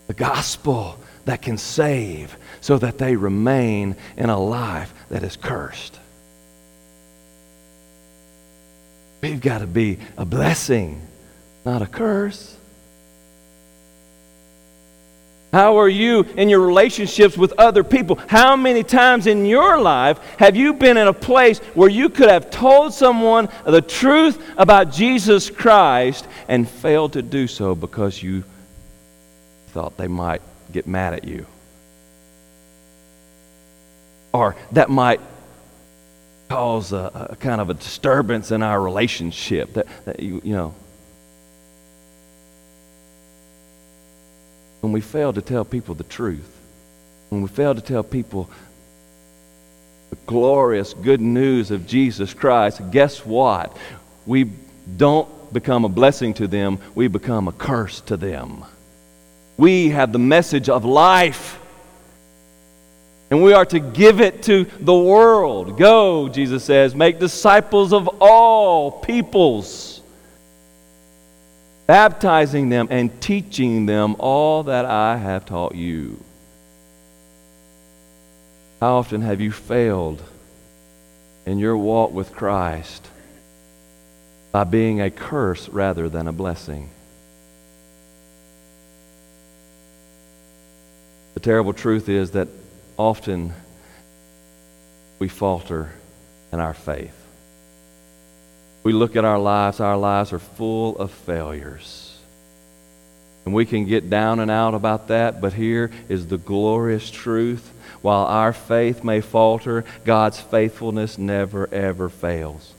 the 0.07 0.13
gospel 0.13 0.97
that 1.25 1.41
can 1.41 1.57
save 1.57 2.35
so 2.59 2.77
that 2.77 2.97
they 2.97 3.15
remain 3.15 3.95
in 4.17 4.29
a 4.29 4.39
life 4.39 4.93
that 5.09 5.23
is 5.23 5.37
cursed. 5.37 5.99
We've 9.21 9.39
got 9.39 9.59
to 9.59 9.67
be 9.67 9.99
a 10.17 10.25
blessing, 10.25 11.01
not 11.63 11.81
a 11.81 11.85
curse. 11.85 12.57
How 15.53 15.77
are 15.77 15.89
you 15.89 16.21
in 16.37 16.47
your 16.47 16.61
relationships 16.61 17.37
with 17.37 17.53
other 17.57 17.83
people? 17.83 18.17
How 18.27 18.55
many 18.55 18.83
times 18.83 19.27
in 19.27 19.45
your 19.45 19.79
life 19.81 20.17
have 20.37 20.55
you 20.55 20.73
been 20.73 20.95
in 20.95 21.07
a 21.07 21.13
place 21.13 21.59
where 21.73 21.89
you 21.89 22.07
could 22.07 22.29
have 22.29 22.49
told 22.49 22.93
someone 22.93 23.49
the 23.65 23.81
truth 23.81 24.41
about 24.57 24.93
Jesus 24.93 25.49
Christ 25.49 26.25
and 26.47 26.67
failed 26.67 27.13
to 27.13 27.21
do 27.21 27.47
so 27.47 27.75
because 27.75 28.23
you 28.23 28.45
thought 29.67 29.97
they 29.97 30.07
might 30.07 30.41
get 30.71 30.87
mad 30.87 31.13
at 31.13 31.25
you? 31.25 31.45
Or 34.33 34.55
that 34.71 34.89
might 34.89 35.19
cause 36.51 36.91
a, 36.91 37.29
a 37.31 37.35
kind 37.37 37.61
of 37.61 37.69
a 37.69 37.73
disturbance 37.73 38.51
in 38.51 38.61
our 38.61 38.81
relationship 38.81 39.73
that, 39.73 39.87
that 40.05 40.19
you, 40.19 40.41
you 40.43 40.53
know 40.53 40.75
when 44.81 44.91
we 44.91 44.99
fail 44.99 45.31
to 45.31 45.41
tell 45.41 45.63
people 45.63 45.95
the 45.95 46.03
truth, 46.03 46.59
when 47.29 47.41
we 47.41 47.47
fail 47.47 47.73
to 47.73 47.81
tell 47.81 48.03
people 48.03 48.49
the 50.09 50.15
glorious 50.25 50.93
good 50.93 51.21
news 51.21 51.71
of 51.71 51.87
Jesus 51.87 52.33
Christ, 52.33 52.81
guess 52.91 53.25
what? 53.25 53.77
We 54.25 54.51
don't 54.97 55.53
become 55.53 55.85
a 55.85 55.89
blessing 55.89 56.33
to 56.35 56.47
them, 56.47 56.79
we 56.95 57.07
become 57.07 57.47
a 57.47 57.51
curse 57.51 58.01
to 58.01 58.17
them. 58.17 58.65
We 59.57 59.89
have 59.89 60.11
the 60.11 60.19
message 60.19 60.67
of 60.67 60.83
life. 60.83 61.60
And 63.31 63.41
we 63.41 63.53
are 63.53 63.65
to 63.65 63.79
give 63.79 64.19
it 64.19 64.43
to 64.43 64.65
the 64.81 64.93
world. 64.93 65.77
Go, 65.77 66.27
Jesus 66.27 66.65
says, 66.65 66.93
make 66.93 67.17
disciples 67.17 67.93
of 67.93 68.09
all 68.19 68.91
peoples 68.91 70.01
baptizing 71.91 72.69
them 72.69 72.87
and 72.89 73.21
teaching 73.21 73.85
them 73.85 74.15
all 74.17 74.63
that 74.63 74.85
I 74.85 75.17
have 75.17 75.45
taught 75.45 75.75
you. 75.75 76.23
How 78.79 78.95
often 78.95 79.21
have 79.21 79.41
you 79.41 79.51
failed 79.51 80.23
in 81.45 81.59
your 81.59 81.75
walk 81.75 82.13
with 82.13 82.31
Christ 82.33 83.05
by 84.53 84.63
being 84.63 85.01
a 85.01 85.11
curse 85.11 85.67
rather 85.67 86.07
than 86.07 86.29
a 86.29 86.31
blessing? 86.31 86.89
The 91.33 91.41
terrible 91.41 91.73
truth 91.73 92.07
is 92.07 92.31
that 92.31 92.47
often 93.01 93.51
we 95.17 95.27
falter 95.27 95.89
in 96.53 96.59
our 96.59 96.73
faith. 96.73 97.17
We 98.83 98.93
look 98.93 99.15
at 99.15 99.25
our 99.25 99.39
lives, 99.39 99.79
our 99.79 99.97
lives 99.97 100.33
are 100.33 100.39
full 100.39 100.97
of 100.97 101.11
failures. 101.11 102.15
And 103.45 103.55
we 103.55 103.65
can 103.65 103.85
get 103.85 104.09
down 104.09 104.39
and 104.39 104.51
out 104.51 104.75
about 104.75 105.07
that, 105.07 105.41
but 105.41 105.53
here 105.53 105.89
is 106.09 106.27
the 106.27 106.37
glorious 106.37 107.09
truth. 107.09 107.67
While 108.03 108.25
our 108.25 108.53
faith 108.53 109.03
may 109.03 109.21
falter, 109.21 109.83
God's 110.05 110.39
faithfulness 110.39 111.17
never, 111.17 111.67
ever 111.73 112.07
fails. 112.07 112.71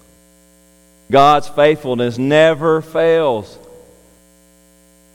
God's 1.11 1.49
faithfulness 1.49 2.17
never 2.17 2.81
fails. 2.81 3.59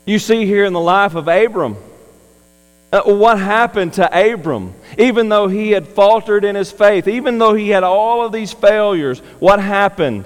You 0.04 0.18
see 0.18 0.44
here 0.44 0.66
in 0.66 0.74
the 0.74 0.80
life 0.80 1.14
of 1.14 1.28
Abram, 1.28 1.76
what 2.90 3.38
happened 3.38 3.94
to 3.94 4.32
Abram? 4.32 4.74
Even 4.96 5.28
though 5.28 5.48
he 5.48 5.72
had 5.72 5.86
faltered 5.86 6.44
in 6.44 6.54
his 6.54 6.72
faith, 6.72 7.06
even 7.06 7.38
though 7.38 7.54
he 7.54 7.68
had 7.68 7.84
all 7.84 8.24
of 8.24 8.32
these 8.32 8.52
failures, 8.52 9.20
what 9.38 9.60
happened? 9.60 10.24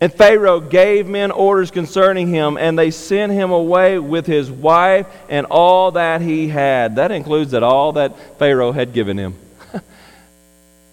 And 0.00 0.12
Pharaoh 0.12 0.60
gave 0.60 1.08
men 1.08 1.30
orders 1.30 1.70
concerning 1.70 2.28
him, 2.28 2.56
and 2.56 2.78
they 2.78 2.90
sent 2.90 3.32
him 3.32 3.50
away 3.50 3.98
with 3.98 4.26
his 4.26 4.50
wife 4.50 5.06
and 5.28 5.46
all 5.50 5.90
that 5.92 6.20
he 6.20 6.48
had. 6.48 6.96
That 6.96 7.10
includes 7.10 7.50
that 7.50 7.64
all 7.64 7.92
that 7.92 8.38
Pharaoh 8.38 8.72
had 8.72 8.92
given 8.92 9.18
him. 9.18 9.34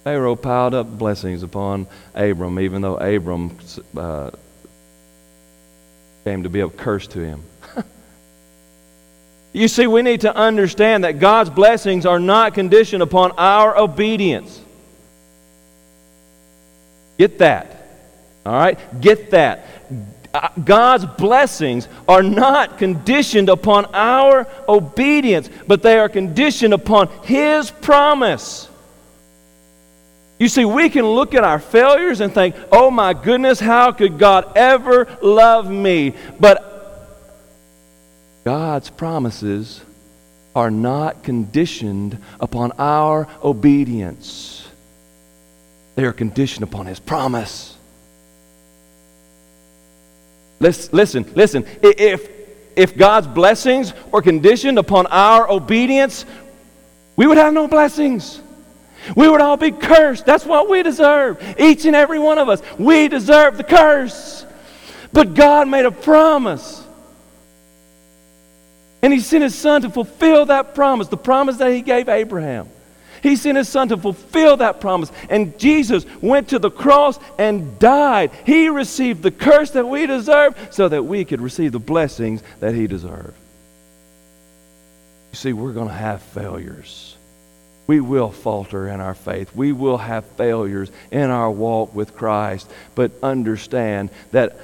Pharaoh 0.03 0.35
piled 0.35 0.73
up 0.73 0.97
blessings 0.97 1.43
upon 1.43 1.87
Abram, 2.15 2.59
even 2.59 2.81
though 2.81 2.97
Abram 2.97 3.57
uh, 3.95 4.31
came 6.23 6.43
to 6.43 6.49
be 6.49 6.61
a 6.61 6.69
curse 6.69 7.05
to 7.07 7.19
him. 7.19 7.43
You 9.55 9.69
see, 9.69 9.87
we 9.87 10.01
need 10.01 10.21
to 10.21 10.35
understand 10.35 11.05
that 11.05 11.19
God's 11.19 11.49
blessings 11.49 12.05
are 12.05 12.19
not 12.19 12.53
conditioned 12.53 13.01
upon 13.01 13.31
our 13.37 13.77
obedience. 13.77 14.61
Get 17.17 17.37
that. 17.37 17.87
All 18.45 18.51
right? 18.51 18.77
Get 18.99 19.31
that. 19.31 19.65
Uh, 20.33 20.49
God's 20.61 21.05
blessings 21.05 21.87
are 22.05 22.21
not 22.21 22.77
conditioned 22.77 23.47
upon 23.47 23.85
our 23.93 24.45
obedience, 24.67 25.49
but 25.65 25.81
they 25.81 25.97
are 25.99 26.09
conditioned 26.09 26.73
upon 26.73 27.07
His 27.23 27.71
promise. 27.71 28.67
You 30.37 30.49
see, 30.49 30.65
we 30.65 30.89
can 30.89 31.05
look 31.05 31.33
at 31.33 31.45
our 31.45 31.59
failures 31.59 32.19
and 32.19 32.33
think, 32.33 32.55
oh 32.73 32.91
my 32.91 33.13
goodness, 33.13 33.61
how 33.61 33.93
could 33.93 34.19
God 34.19 34.51
ever 34.57 35.17
love 35.21 35.71
me? 35.71 36.13
But 36.41 36.74
God's 38.45 38.91
promises 38.91 39.81
are 40.55 40.69
not 40.71 41.23
conditioned 41.23 42.19
upon 42.39 42.71
our 42.77 43.27
obedience, 43.43 44.65
they 45.95 46.05
are 46.05 46.13
conditioned 46.13 46.63
upon 46.63 46.85
His 46.85 46.99
promise. 46.99 47.75
Listen, 50.59 51.25
listen. 51.35 51.65
If, 51.81 52.29
if 52.75 52.95
God's 52.95 53.27
blessings 53.27 53.93
were 54.11 54.21
conditioned 54.21 54.79
upon 54.79 55.05
our 55.07 55.49
obedience, 55.49 56.25
we 57.17 57.27
would 57.27 57.37
have 57.37 57.53
no 57.53 57.67
blessings. 57.67 58.41
We 59.15 59.27
would 59.27 59.41
all 59.41 59.57
be 59.57 59.71
cursed. 59.71 60.25
That's 60.25 60.45
what 60.45 60.69
we 60.69 60.81
deserve. 60.81 61.43
Each 61.59 61.85
and 61.85 61.95
every 61.95 62.19
one 62.19 62.37
of 62.37 62.49
us. 62.49 62.61
We 62.79 63.07
deserve 63.07 63.57
the 63.57 63.63
curse. 63.63 64.45
But 65.11 65.33
God 65.33 65.67
made 65.67 65.85
a 65.85 65.91
promise. 65.91 66.84
And 69.05 69.13
He 69.13 69.19
sent 69.19 69.43
His 69.43 69.53
Son 69.53 69.83
to 69.83 69.91
fulfill 69.91 70.47
that 70.47 70.73
promise, 70.73 71.09
the 71.09 71.15
promise 71.15 71.57
that 71.57 71.71
He 71.71 71.83
gave 71.83 72.09
Abraham. 72.09 72.67
He 73.21 73.35
sent 73.35 73.57
his 73.57 73.67
son 73.67 73.89
to 73.89 73.97
fulfill 73.97 74.57
that 74.57 74.79
promise. 74.79 75.11
And 75.31 75.57
Jesus 75.57 76.05
went 76.21 76.49
to 76.49 76.59
the 76.59 76.69
cross 76.69 77.17
and 77.39 77.79
died. 77.79 78.29
He 78.45 78.69
received 78.69 79.23
the 79.23 79.31
curse 79.31 79.71
that 79.71 79.87
we 79.87 80.05
deserve 80.05 80.55
so 80.69 80.87
that 80.89 81.05
we 81.05 81.25
could 81.25 81.41
receive 81.41 81.71
the 81.71 81.79
blessings 81.79 82.43
that 82.59 82.75
he 82.75 82.85
deserved. 82.85 83.33
You 85.31 85.37
see, 85.37 85.53
we're 85.53 85.73
going 85.73 85.87
to 85.87 85.93
have 85.95 86.21
failures. 86.21 87.17
We 87.87 87.99
will 87.99 88.29
falter 88.29 88.87
in 88.87 89.01
our 89.01 89.15
faith. 89.15 89.55
We 89.55 89.71
will 89.71 89.97
have 89.97 90.25
failures 90.37 90.91
in 91.09 91.31
our 91.31 91.49
walk 91.49 91.95
with 91.95 92.15
Christ. 92.15 92.71
But 92.93 93.11
understand 93.23 94.11
that 94.33 94.55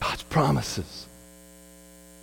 God's 0.00 0.24
promises 0.24 1.06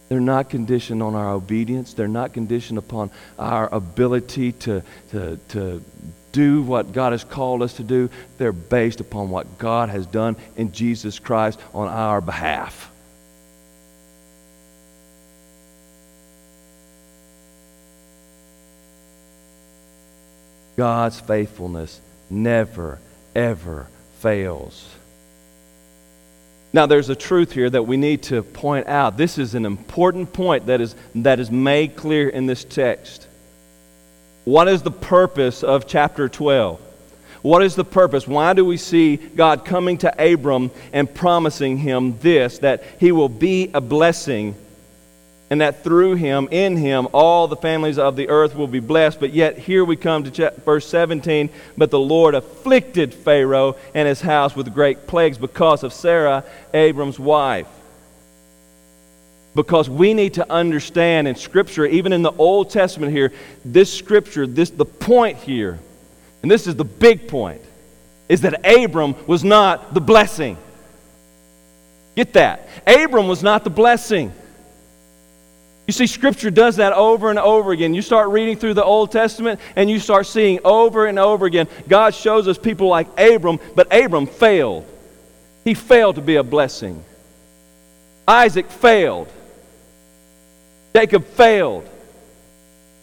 they're 0.10 0.20
not 0.20 0.50
conditioned 0.50 1.04
on 1.04 1.15
our 1.15 1.32
obedience. 1.32 1.93
They're 1.93 2.08
not 2.08 2.34
conditioned 2.34 2.78
upon 2.78 3.12
our 3.38 3.74
ability 3.74 4.54
to, 4.54 4.82
to, 5.12 5.38
to 5.50 5.84
do 6.32 6.62
what 6.62 6.93
God 6.93 7.12
has 7.12 7.24
called 7.24 7.62
us 7.62 7.74
to 7.74 7.84
do. 7.84 8.10
They're 8.38 8.54
based 8.54 9.02
upon 9.02 9.30
what 9.30 9.58
God 9.58 9.89
has 9.89 10.06
done 10.06 10.38
in 10.56 10.72
Jesus 10.72 11.20
Christ 11.20 11.60
on 11.74 11.88
our 11.88 12.22
behalf. 12.22 12.91
God's 20.78 21.20
faithfulness 21.20 22.00
never, 22.30 23.00
ever 23.36 23.88
fails. 24.20 24.88
Now, 26.74 26.86
there's 26.86 27.10
a 27.10 27.16
truth 27.16 27.54
here 27.54 27.70
that 27.70 27.84
we 27.84 27.98
need 27.98 28.24
to 28.24 28.44
point 28.44 28.88
out. 28.88 29.18
This 29.18 29.38
is 29.38 29.56
an 29.56 29.66
important 29.66 30.34
point 30.34 30.66
that 30.68 30.82
is, 30.82 30.96
that 31.16 31.40
is 31.40 31.50
made 31.50 31.96
clear 31.96 32.28
in 32.28 32.46
this 32.46 32.64
text. 32.64 33.28
What 34.44 34.68
is 34.68 34.82
the 34.82 34.92
purpose 34.92 35.64
of 35.64 35.88
chapter 35.88 36.30
12? 36.30 36.80
What 37.42 37.64
is 37.64 37.76
the 37.76 37.86
purpose? 37.86 38.28
Why 38.28 38.54
do 38.54 38.66
we 38.66 38.78
see 38.78 39.18
God 39.18 39.64
coming 39.66 39.98
to 40.00 40.34
Abram 40.34 40.72
and 40.92 41.14
promising 41.14 41.78
him 41.78 42.18
this 42.20 42.60
that 42.60 42.84
he 43.00 43.12
will 43.12 43.30
be 43.30 43.72
a 43.74 43.82
blessing 43.82 44.56
and 45.50 45.62
that 45.62 45.84
through 45.84 46.16
him, 46.16 46.50
in 46.52 46.76
him, 46.76 47.08
all 47.14 47.48
the 47.48 47.56
families 47.56 47.98
of 47.98 48.16
the 48.18 48.28
earth 48.30 48.54
will 48.54 48.68
be 48.68 48.82
blessed. 48.82 49.20
But 49.20 49.32
yet, 49.32 49.58
here 49.58 49.86
we 49.86 49.96
come 49.96 50.24
to 50.24 50.54
verse 50.66 50.86
17. 50.88 51.50
But 51.78 51.90
the 51.90 52.00
Lord 52.00 52.36
afflicted 52.36 53.14
Pharaoh 53.14 53.78
and 53.94 54.08
his 54.08 54.20
house 54.20 54.56
with 54.56 54.74
great 54.74 55.08
plagues 55.08 55.38
because 55.38 55.84
of 55.84 55.94
Sarah, 55.94 56.44
Abram's 56.74 57.18
wife. 57.18 57.68
Because 59.56 59.90
we 59.90 60.14
need 60.14 60.34
to 60.36 60.52
understand 60.52 61.28
in 61.28 61.36
Scripture, 61.36 61.86
even 61.86 62.12
in 62.12 62.24
the 62.24 62.34
Old 62.34 62.70
Testament 62.70 63.14
here, 63.14 63.32
this 63.64 63.92
Scripture, 63.92 64.46
this 64.46 64.70
the 64.70 64.86
point 64.86 65.38
here, 65.38 65.80
and 66.42 66.52
this 66.52 66.68
is 66.68 66.76
the 66.76 66.86
big 66.86 67.30
point, 67.30 67.62
is 68.28 68.42
that 68.42 68.68
Abram 68.68 69.16
was 69.26 69.46
not 69.46 69.94
the 69.94 70.02
blessing. 70.02 70.58
Get 72.18 72.34
that. 72.34 72.68
Abram 72.86 73.28
was 73.28 73.42
not 73.42 73.64
the 73.64 73.70
blessing. 73.70 74.34
You 75.88 75.93
see, 75.93 76.06
Scripture 76.06 76.52
does 76.52 76.76
that 76.76 76.91
over 76.91 77.30
and 77.30 77.39
over 77.39 77.71
again. 77.71 77.93
You 77.93 78.02
start 78.02 78.28
reading 78.30 78.58
through 78.58 78.73
the 78.73 78.84
Old 78.84 79.10
Testament 79.10 79.62
and 79.78 79.89
you 79.89 80.00
start 80.00 80.28
seeing 80.28 80.60
over 80.65 81.06
and 81.06 81.17
over 81.17 81.45
again. 81.45 81.67
God 81.88 82.13
shows 82.13 82.50
us 82.50 82.58
people 82.58 82.89
like 82.89 83.08
Abram, 83.17 83.58
but 83.73 83.88
Abram 83.93 84.28
failed. 84.28 84.86
He 85.63 85.73
failed 85.73 86.15
to 86.15 86.21
be 86.21 86.36
a 86.36 86.43
blessing. 86.43 87.04
Isaac 88.28 88.69
failed. 88.69 89.32
Jacob 90.93 91.26
failed. 91.26 91.88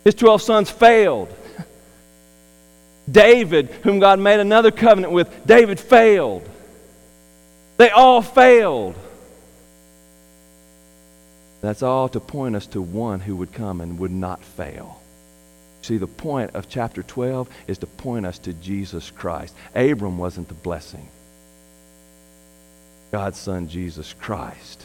His 0.04 0.14
12 0.14 0.42
sons 0.42 0.70
failed. 0.70 1.34
David, 3.10 3.70
whom 3.82 3.98
God 3.98 4.18
made 4.18 4.40
another 4.40 4.70
covenant 4.70 5.14
with, 5.14 5.46
David 5.46 5.80
failed. 5.80 6.46
They 7.78 7.88
all 7.88 8.20
failed. 8.20 8.94
That's 11.64 11.82
all 11.82 12.08
to 12.10 12.20
point 12.20 12.56
us 12.56 12.66
to 12.68 12.82
one 12.82 13.20
who 13.20 13.36
would 13.36 13.52
come 13.52 13.80
and 13.80 13.98
would 13.98 14.10
not 14.10 14.44
fail. 14.44 15.00
See, 15.82 15.98
the 15.98 16.06
point 16.06 16.54
of 16.54 16.68
chapter 16.68 17.02
12 17.02 17.48
is 17.66 17.78
to 17.78 17.86
point 17.86 18.26
us 18.26 18.38
to 18.40 18.52
Jesus 18.54 19.10
Christ. 19.10 19.54
Abram 19.74 20.18
wasn't 20.18 20.48
the 20.48 20.54
blessing, 20.54 21.08
God's 23.12 23.38
Son, 23.38 23.68
Jesus 23.68 24.14
Christ, 24.14 24.84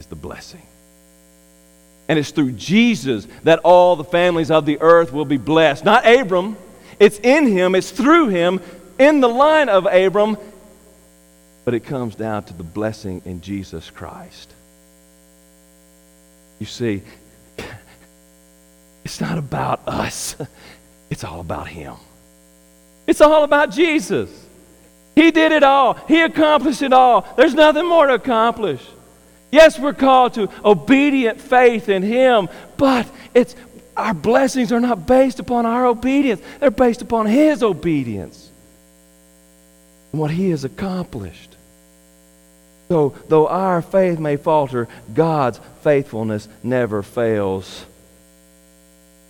is 0.00 0.06
the 0.06 0.14
blessing. 0.14 0.62
And 2.08 2.18
it's 2.18 2.30
through 2.30 2.52
Jesus 2.52 3.26
that 3.44 3.60
all 3.60 3.96
the 3.96 4.04
families 4.04 4.50
of 4.50 4.66
the 4.66 4.80
earth 4.80 5.12
will 5.12 5.24
be 5.24 5.38
blessed. 5.38 5.84
Not 5.84 6.06
Abram. 6.06 6.56
It's 6.98 7.18
in 7.18 7.46
him, 7.46 7.74
it's 7.74 7.90
through 7.90 8.28
him, 8.28 8.60
in 8.98 9.20
the 9.20 9.28
line 9.28 9.68
of 9.68 9.86
Abram. 9.86 10.36
But 11.64 11.74
it 11.74 11.80
comes 11.80 12.14
down 12.14 12.44
to 12.44 12.54
the 12.54 12.64
blessing 12.64 13.22
in 13.24 13.40
Jesus 13.40 13.90
Christ. 13.90 14.52
You 16.62 16.66
see, 16.66 17.02
it's 19.04 19.20
not 19.20 19.36
about 19.36 19.80
us, 19.88 20.36
it's 21.10 21.24
all 21.24 21.40
about 21.40 21.66
Him. 21.66 21.96
It's 23.04 23.20
all 23.20 23.42
about 23.42 23.72
Jesus. 23.72 24.30
He 25.16 25.32
did 25.32 25.50
it 25.50 25.64
all, 25.64 25.94
He 26.06 26.20
accomplished 26.20 26.82
it 26.82 26.92
all. 26.92 27.26
There's 27.36 27.54
nothing 27.54 27.88
more 27.88 28.06
to 28.06 28.14
accomplish. 28.14 28.80
Yes, 29.50 29.76
we're 29.76 29.92
called 29.92 30.34
to 30.34 30.48
obedient 30.64 31.40
faith 31.40 31.88
in 31.88 32.04
Him, 32.04 32.48
but 32.76 33.10
it's 33.34 33.56
our 33.96 34.14
blessings 34.14 34.70
are 34.70 34.78
not 34.78 35.04
based 35.04 35.40
upon 35.40 35.66
our 35.66 35.86
obedience. 35.86 36.40
They're 36.60 36.70
based 36.70 37.02
upon 37.02 37.26
His 37.26 37.64
obedience 37.64 38.52
and 40.12 40.20
what 40.20 40.30
He 40.30 40.50
has 40.50 40.62
accomplished. 40.62 41.51
So, 42.92 43.14
though 43.26 43.48
our 43.48 43.80
faith 43.80 44.18
may 44.18 44.36
falter, 44.36 44.86
God's 45.14 45.58
faithfulness 45.80 46.46
never 46.62 47.02
fails. 47.02 47.86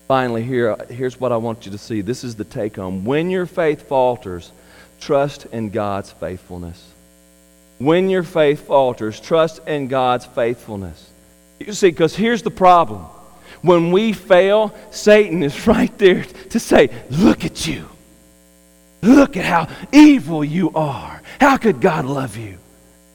Finally, 0.09 0.42
here, 0.42 0.75
here's 0.90 1.20
what 1.20 1.31
I 1.31 1.37
want 1.37 1.64
you 1.64 1.70
to 1.70 1.79
see. 1.79 2.01
This 2.01 2.25
is 2.25 2.35
the 2.35 2.42
take 2.42 2.75
home. 2.75 3.05
When 3.05 3.31
your 3.31 3.46
faith 3.46 3.87
falters, 3.87 4.51
trust 4.98 5.46
in 5.53 5.70
God's 5.70 6.11
faithfulness. 6.11 6.85
When 7.79 8.11
your 8.11 8.25
faith 8.25 8.66
falters, 8.66 9.20
trust 9.20 9.61
in 9.68 9.87
God's 9.87 10.27
faithfulness. 10.27 11.09
You 11.61 11.72
see, 11.72 11.90
because 11.90 12.16
here's 12.16 12.42
the 12.42 12.51
problem. 12.51 13.03
When 13.61 13.92
we 13.92 14.12
fail, 14.12 14.75
Satan 14.90 15.44
is 15.44 15.66
right 15.68 15.96
there 15.98 16.25
to 16.51 16.59
say, 16.59 16.90
Look 17.11 17.44
at 17.44 17.64
you. 17.64 17.88
Look 19.03 19.37
at 19.37 19.44
how 19.44 19.68
evil 19.92 20.44
you 20.44 20.72
are. 20.75 21.22
How 21.40 21.59
could 21.59 21.81
God 21.81 22.07
love 22.07 22.37
you? 22.37 22.59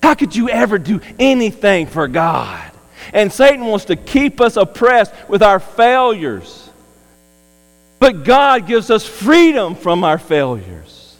How 0.07 0.15
could 0.15 0.33
you 0.33 0.47
ever 0.47 0.77
do 0.77 1.01
anything 1.19 1.85
for 1.85 2.07
God? 2.07 2.71
And 3.11 3.29
Satan 3.29 3.65
wants 3.65 3.83
to 3.85 3.97
keep 3.97 4.39
us 4.39 4.55
oppressed 4.55 5.13
with 5.27 5.43
our 5.43 5.59
failures. 5.59 6.69
But 7.99 8.23
God 8.23 8.67
gives 8.67 8.89
us 8.89 9.05
freedom 9.05 9.75
from 9.75 10.05
our 10.05 10.17
failures. 10.17 11.17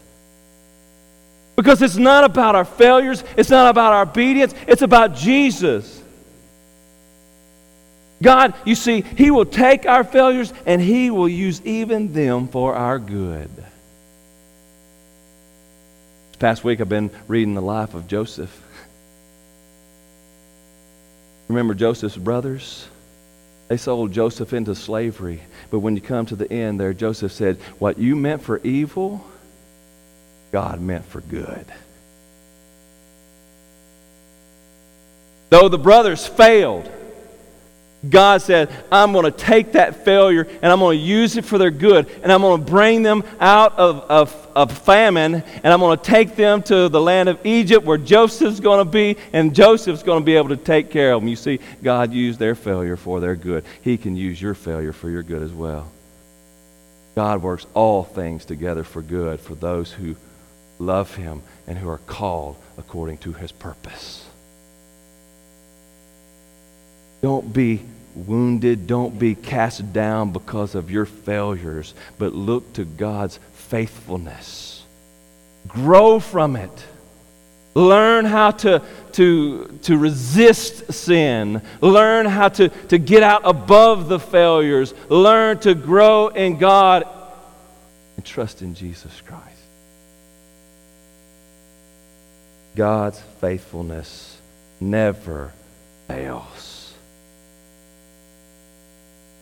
Because 1.57 1.81
it's 1.81 1.97
not 1.97 2.23
about 2.23 2.55
our 2.55 2.63
failures, 2.63 3.25
it's 3.35 3.49
not 3.49 3.69
about 3.69 3.91
our 3.91 4.03
obedience, 4.03 4.55
it's 4.69 4.83
about 4.83 5.15
Jesus. 5.15 6.01
God, 8.23 8.53
you 8.63 8.75
see, 8.75 9.01
He 9.01 9.31
will 9.31 9.45
take 9.45 9.85
our 9.85 10.05
failures 10.05 10.53
and 10.65 10.81
He 10.81 11.11
will 11.11 11.27
use 11.27 11.61
even 11.65 12.13
them 12.13 12.47
for 12.47 12.73
our 12.73 12.99
good. 12.99 13.49
This 16.29 16.37
past 16.39 16.63
week 16.63 16.79
I've 16.79 16.87
been 16.87 17.11
reading 17.27 17.53
the 17.53 17.61
life 17.61 17.93
of 17.93 18.07
Joseph. 18.07 18.63
Remember 21.47 21.73
Joseph's 21.73 22.17
brothers? 22.17 22.87
They 23.67 23.77
sold 23.77 24.11
Joseph 24.11 24.53
into 24.53 24.75
slavery. 24.75 25.41
But 25.69 25.79
when 25.79 25.95
you 25.95 26.01
come 26.01 26.25
to 26.27 26.35
the 26.35 26.51
end 26.51 26.79
there, 26.79 26.93
Joseph 26.93 27.31
said, 27.31 27.57
What 27.79 27.97
you 27.97 28.15
meant 28.15 28.41
for 28.41 28.59
evil, 28.59 29.25
God 30.51 30.79
meant 30.81 31.05
for 31.05 31.21
good. 31.21 31.65
Though 35.49 35.69
the 35.69 35.77
brothers 35.77 36.27
failed, 36.27 36.89
God 38.07 38.43
said, 38.43 38.69
I'm 38.91 39.11
going 39.11 39.25
to 39.25 39.31
take 39.31 39.71
that 39.71 40.05
failure 40.05 40.47
and 40.61 40.71
I'm 40.71 40.79
going 40.79 40.97
to 40.99 41.03
use 41.03 41.35
it 41.35 41.45
for 41.45 41.57
their 41.57 41.71
good. 41.71 42.07
And 42.21 42.31
I'm 42.31 42.41
going 42.41 42.63
to 42.63 42.71
bring 42.71 43.01
them 43.01 43.23
out 43.39 43.77
of, 43.77 44.01
of, 44.01 44.47
of 44.55 44.77
famine 44.77 45.43
and 45.63 45.73
I'm 45.73 45.79
going 45.79 45.97
to 45.97 46.03
take 46.03 46.35
them 46.35 46.61
to 46.63 46.89
the 46.89 47.01
land 47.01 47.27
of 47.27 47.43
Egypt 47.45 47.85
where 47.85 47.97
Joseph's 47.97 48.59
going 48.59 48.85
to 48.85 48.91
be 48.91 49.17
and 49.33 49.55
Joseph's 49.55 50.03
going 50.03 50.21
to 50.21 50.25
be 50.25 50.35
able 50.35 50.49
to 50.49 50.57
take 50.57 50.91
care 50.91 51.13
of 51.13 51.21
them. 51.21 51.27
You 51.27 51.35
see, 51.35 51.59
God 51.81 52.13
used 52.13 52.37
their 52.37 52.53
failure 52.53 52.97
for 52.97 53.19
their 53.19 53.35
good. 53.35 53.65
He 53.81 53.97
can 53.97 54.15
use 54.15 54.39
your 54.39 54.53
failure 54.53 54.93
for 54.93 55.09
your 55.09 55.23
good 55.23 55.41
as 55.41 55.51
well. 55.51 55.91
God 57.15 57.41
works 57.41 57.65
all 57.73 58.03
things 58.03 58.45
together 58.45 58.83
for 58.83 59.01
good 59.01 59.39
for 59.39 59.55
those 59.55 59.91
who 59.91 60.15
love 60.77 61.15
Him 61.15 61.41
and 61.65 61.75
who 61.75 61.89
are 61.89 61.97
called 61.97 62.57
according 62.77 63.17
to 63.19 63.33
His 63.33 63.51
purpose. 63.51 64.26
Don't 67.21 67.51
be 67.51 67.81
wounded. 68.15 68.87
Don't 68.87 69.17
be 69.17 69.35
cast 69.35 69.93
down 69.93 70.31
because 70.31 70.75
of 70.75 70.89
your 70.89 71.05
failures, 71.05 71.93
but 72.17 72.33
look 72.33 72.73
to 72.73 72.85
God's 72.85 73.39
faithfulness. 73.53 74.83
Grow 75.67 76.19
from 76.19 76.55
it. 76.55 76.85
Learn 77.75 78.25
how 78.25 78.51
to, 78.51 78.81
to, 79.13 79.79
to 79.83 79.97
resist 79.97 80.91
sin. 80.91 81.61
Learn 81.79 82.25
how 82.25 82.49
to, 82.49 82.69
to 82.69 82.97
get 82.97 83.21
out 83.21 83.41
above 83.43 84.09
the 84.09 84.19
failures. 84.19 84.95
Learn 85.09 85.59
to 85.59 85.75
grow 85.75 86.29
in 86.29 86.57
God 86.57 87.07
and 88.15 88.25
trust 88.25 88.63
in 88.63 88.73
Jesus 88.73 89.21
Christ. 89.21 89.43
God's 92.75 93.19
faithfulness 93.41 94.39
never 94.79 95.53
fails. 96.07 96.56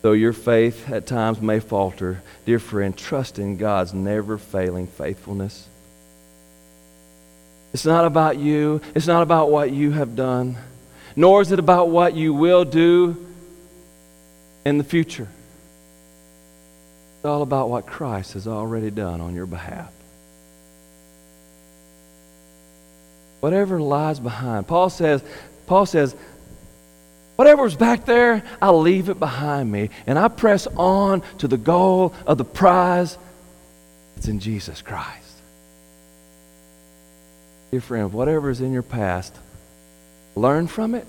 Though 0.06 0.12
your 0.12 0.34
faith 0.34 0.92
at 0.92 1.08
times 1.08 1.42
may 1.42 1.60
falter, 1.60 2.22
dear 2.46 2.60
friend, 2.60 2.96
trust 2.96 3.40
in 3.40 3.58
God's 3.58 3.92
never 3.92 4.38
failing 4.38 4.86
faithfulness. 4.86 5.68
It's 7.74 7.88
not 7.88 8.06
about 8.06 8.38
you, 8.38 8.82
it's 8.94 9.08
not 9.08 9.24
about 9.24 9.50
what 9.50 9.72
you 9.72 9.90
have 9.94 10.16
done, 10.16 10.58
nor 11.16 11.42
is 11.42 11.52
it 11.52 11.58
about 11.58 11.90
what 11.90 12.14
you 12.14 12.36
will 12.36 12.66
do 12.66 13.18
in 14.64 14.78
the 14.78 14.84
future. 14.84 15.28
It's 17.16 17.26
all 17.26 17.42
about 17.42 17.72
what 17.72 17.88
Christ 17.88 18.34
has 18.34 18.48
already 18.48 18.92
done 18.92 19.22
on 19.22 19.34
your 19.34 19.48
behalf. 19.48 19.92
Whatever 23.40 23.82
lies 23.82 24.20
behind. 24.20 24.68
Paul 24.68 24.92
says, 24.92 25.24
Paul 25.66 25.88
says, 25.88 26.16
Whatever's 27.36 27.76
back 27.76 28.06
there, 28.06 28.44
I 28.62 28.72
leave 28.72 29.10
it 29.10 29.20
behind 29.20 29.72
me 29.72 29.90
and 30.08 30.18
I 30.18 30.30
press 30.30 30.68
on 30.68 31.22
to 31.40 31.48
the 31.48 31.58
goal 31.58 32.14
of 32.26 32.38
the 32.38 32.46
prize. 32.46 33.18
It's 34.16 34.28
in 34.28 34.40
Jesus 34.40 34.82
Christ. 34.82 35.22
Dear 37.72 37.82
friend, 37.82 38.14
whatever 38.14 38.50
is 38.50 38.62
in 38.62 38.72
your 38.72 38.84
past, 38.84 39.36
learn 40.36 40.68
from 40.68 40.96
it 40.96 41.08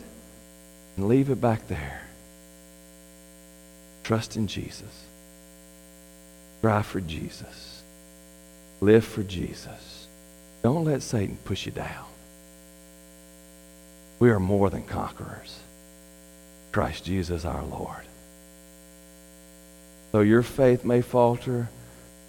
and 0.97 1.07
leave 1.07 1.31
it 1.31 1.41
back 1.41 1.68
there. 1.68 2.03
Trust 4.03 4.37
in 4.37 4.49
Jesus. 4.49 5.05
Strive 6.59 6.87
for 6.87 7.01
Jesus. 7.01 7.83
Live 8.81 9.05
for 9.05 9.22
Jesus. 9.22 10.09
Don't 10.62 10.85
let 10.85 11.03
Satan 11.03 11.39
push 11.45 11.66
you 11.66 11.72
down. 11.72 12.05
We 14.18 14.31
are 14.31 14.41
more 14.41 14.70
than 14.70 14.83
conquerors. 14.83 15.61
Christ 16.77 17.07
Jesus 17.07 17.47
our 17.47 17.62
Lord. 17.62 18.05
Though 20.12 20.20
your 20.20 20.43
faith 20.43 20.85
may 20.85 21.01
falter, 21.01 21.70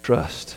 trust 0.02 0.56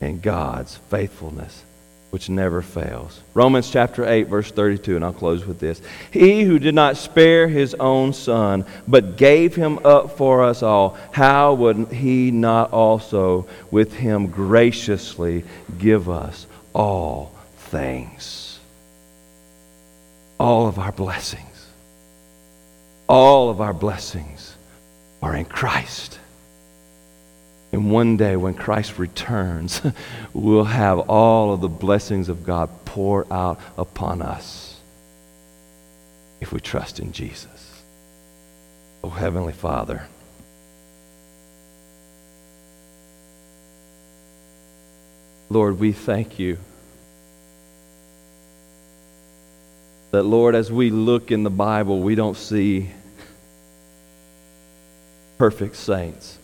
in 0.00 0.20
God's 0.20 0.76
faithfulness 0.88 1.62
which 2.08 2.30
never 2.30 2.62
fails. 2.62 3.20
Romans 3.34 3.70
chapter 3.70 4.06
8, 4.08 4.28
verse 4.28 4.50
32, 4.50 4.96
and 4.96 5.04
I'll 5.04 5.12
close 5.12 5.44
with 5.44 5.60
this. 5.60 5.82
He 6.10 6.44
who 6.44 6.58
did 6.58 6.74
not 6.74 6.96
spare 6.96 7.46
his 7.46 7.74
own 7.74 8.14
son, 8.14 8.64
but 8.88 9.18
gave 9.18 9.54
him 9.54 9.80
up 9.84 10.16
for 10.16 10.42
us 10.42 10.62
all, 10.62 10.96
how 11.12 11.52
would 11.52 11.88
he 11.88 12.30
not 12.30 12.72
also 12.72 13.46
with 13.70 13.92
him 13.92 14.28
graciously 14.28 15.44
give 15.78 16.08
us 16.08 16.46
all 16.72 17.34
things? 17.58 18.58
All 20.40 20.68
of 20.68 20.78
our 20.78 20.92
blessings. 20.92 21.55
All 23.08 23.50
of 23.50 23.60
our 23.60 23.72
blessings 23.72 24.56
are 25.22 25.36
in 25.36 25.44
Christ. 25.44 26.18
And 27.72 27.90
one 27.90 28.16
day 28.16 28.36
when 28.36 28.54
Christ 28.54 28.98
returns, 28.98 29.82
we'll 30.32 30.64
have 30.64 30.98
all 30.98 31.52
of 31.52 31.60
the 31.60 31.68
blessings 31.68 32.28
of 32.28 32.44
God 32.44 32.70
pour 32.84 33.30
out 33.32 33.60
upon 33.76 34.22
us 34.22 34.80
if 36.40 36.52
we 36.52 36.60
trust 36.60 37.00
in 37.00 37.12
Jesus. 37.12 37.82
Oh, 39.04 39.10
Heavenly 39.10 39.52
Father. 39.52 40.06
Lord, 45.48 45.78
we 45.78 45.92
thank 45.92 46.38
you 46.38 46.58
that, 50.10 50.24
Lord, 50.24 50.54
as 50.54 50.72
we 50.72 50.90
look 50.90 51.30
in 51.30 51.44
the 51.44 51.50
Bible, 51.50 52.00
we 52.00 52.14
don't 52.14 52.36
see 52.36 52.90
perfect 55.38 55.76
saints. 55.76 56.38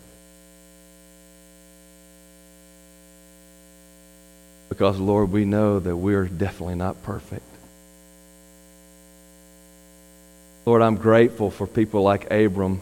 Because, 4.69 4.99
Lord, 4.99 5.31
we 5.31 5.45
know 5.45 5.79
that 5.79 5.95
we're 5.95 6.25
definitely 6.25 6.75
not 6.75 7.01
perfect. 7.03 7.43
Lord, 10.65 10.81
I'm 10.81 10.95
grateful 10.95 11.51
for 11.51 11.67
people 11.67 12.03
like 12.03 12.31
Abram, 12.31 12.81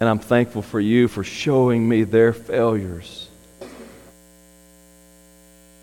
and 0.00 0.08
I'm 0.08 0.18
thankful 0.18 0.62
for 0.62 0.80
you 0.80 1.08
for 1.08 1.22
showing 1.22 1.88
me 1.88 2.02
their 2.02 2.32
failures. 2.32 3.28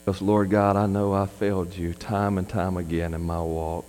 Because, 0.03 0.21
Lord 0.21 0.49
God, 0.49 0.75
I 0.75 0.85
know 0.85 1.13
I 1.13 1.27
failed 1.27 1.75
you 1.75 1.93
time 1.93 2.37
and 2.37 2.47
time 2.47 2.77
again 2.77 3.13
in 3.13 3.21
my 3.21 3.41
walk. 3.41 3.85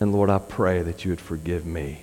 And 0.00 0.12
Lord, 0.12 0.30
I 0.30 0.38
pray 0.38 0.82
that 0.82 1.04
you 1.04 1.10
would 1.10 1.20
forgive 1.20 1.66
me. 1.66 2.02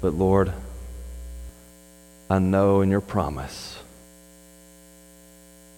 But 0.00 0.12
Lord, 0.12 0.52
I 2.28 2.38
know 2.38 2.82
in 2.82 2.90
your 2.90 3.00
promise 3.00 3.78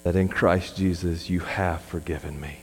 that 0.03 0.15
in 0.15 0.27
Christ 0.27 0.75
Jesus 0.75 1.29
you 1.29 1.39
have 1.39 1.81
forgiven 1.81 2.39
me. 2.39 2.59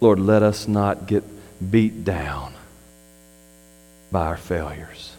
Lord, 0.00 0.18
let 0.18 0.42
us 0.42 0.66
not 0.66 1.06
get 1.06 1.24
beat 1.70 2.04
down 2.04 2.54
by 4.10 4.26
our 4.26 4.36
failures, 4.36 5.14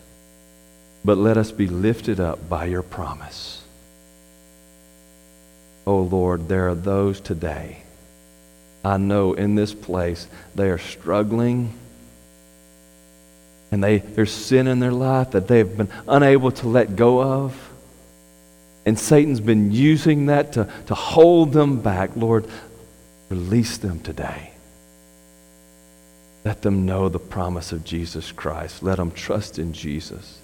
but 1.06 1.18
let 1.18 1.38
us 1.38 1.52
be 1.52 1.68
lifted 1.68 2.20
up 2.20 2.50
by 2.50 2.66
your 2.66 2.82
promise. 2.82 3.61
Oh 5.92 6.04
Lord, 6.04 6.48
there 6.48 6.70
are 6.70 6.74
those 6.74 7.20
today. 7.20 7.84
I 8.82 8.96
know 8.96 9.34
in 9.34 9.56
this 9.56 9.74
place 9.74 10.26
they 10.56 10.70
are 10.70 10.78
struggling 10.78 11.74
and 13.72 13.84
they, 13.84 13.98
there's 13.98 14.32
sin 14.32 14.68
in 14.68 14.80
their 14.80 14.94
life 14.94 15.32
that 15.32 15.50
they've 15.50 15.78
been 15.78 15.90
unable 16.08 16.52
to 16.52 16.70
let 16.70 16.96
go 16.96 17.22
of. 17.22 17.74
And 18.86 18.98
Satan's 18.98 19.42
been 19.42 19.74
using 19.74 20.28
that 20.28 20.54
to, 20.54 20.70
to 20.86 20.96
hold 20.96 21.52
them 21.52 21.82
back. 21.82 22.12
Lord, 22.16 22.48
release 23.28 23.78
them 23.78 24.00
today. 24.00 24.52
Let 26.46 26.62
them 26.62 26.86
know 26.86 27.10
the 27.10 27.20
promise 27.20 27.74
of 27.74 27.84
Jesus 27.84 28.32
Christ. 28.32 28.82
Let 28.82 28.96
them 28.96 29.12
trust 29.12 29.60
in 29.60 29.74
Jesus 29.74 30.40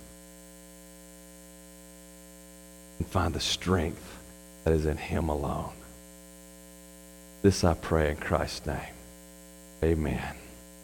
and 2.99 3.07
find 3.07 3.33
the 3.33 3.39
strength 3.39 4.16
that 4.67 4.73
is 4.73 4.85
in 4.85 4.97
Him 4.97 5.29
alone. 5.29 5.71
This 7.41 7.63
I 7.63 7.73
pray 7.73 8.11
in 8.11 8.17
Christ's 8.17 8.65
name. 8.65 8.95
Amen. 9.81 10.35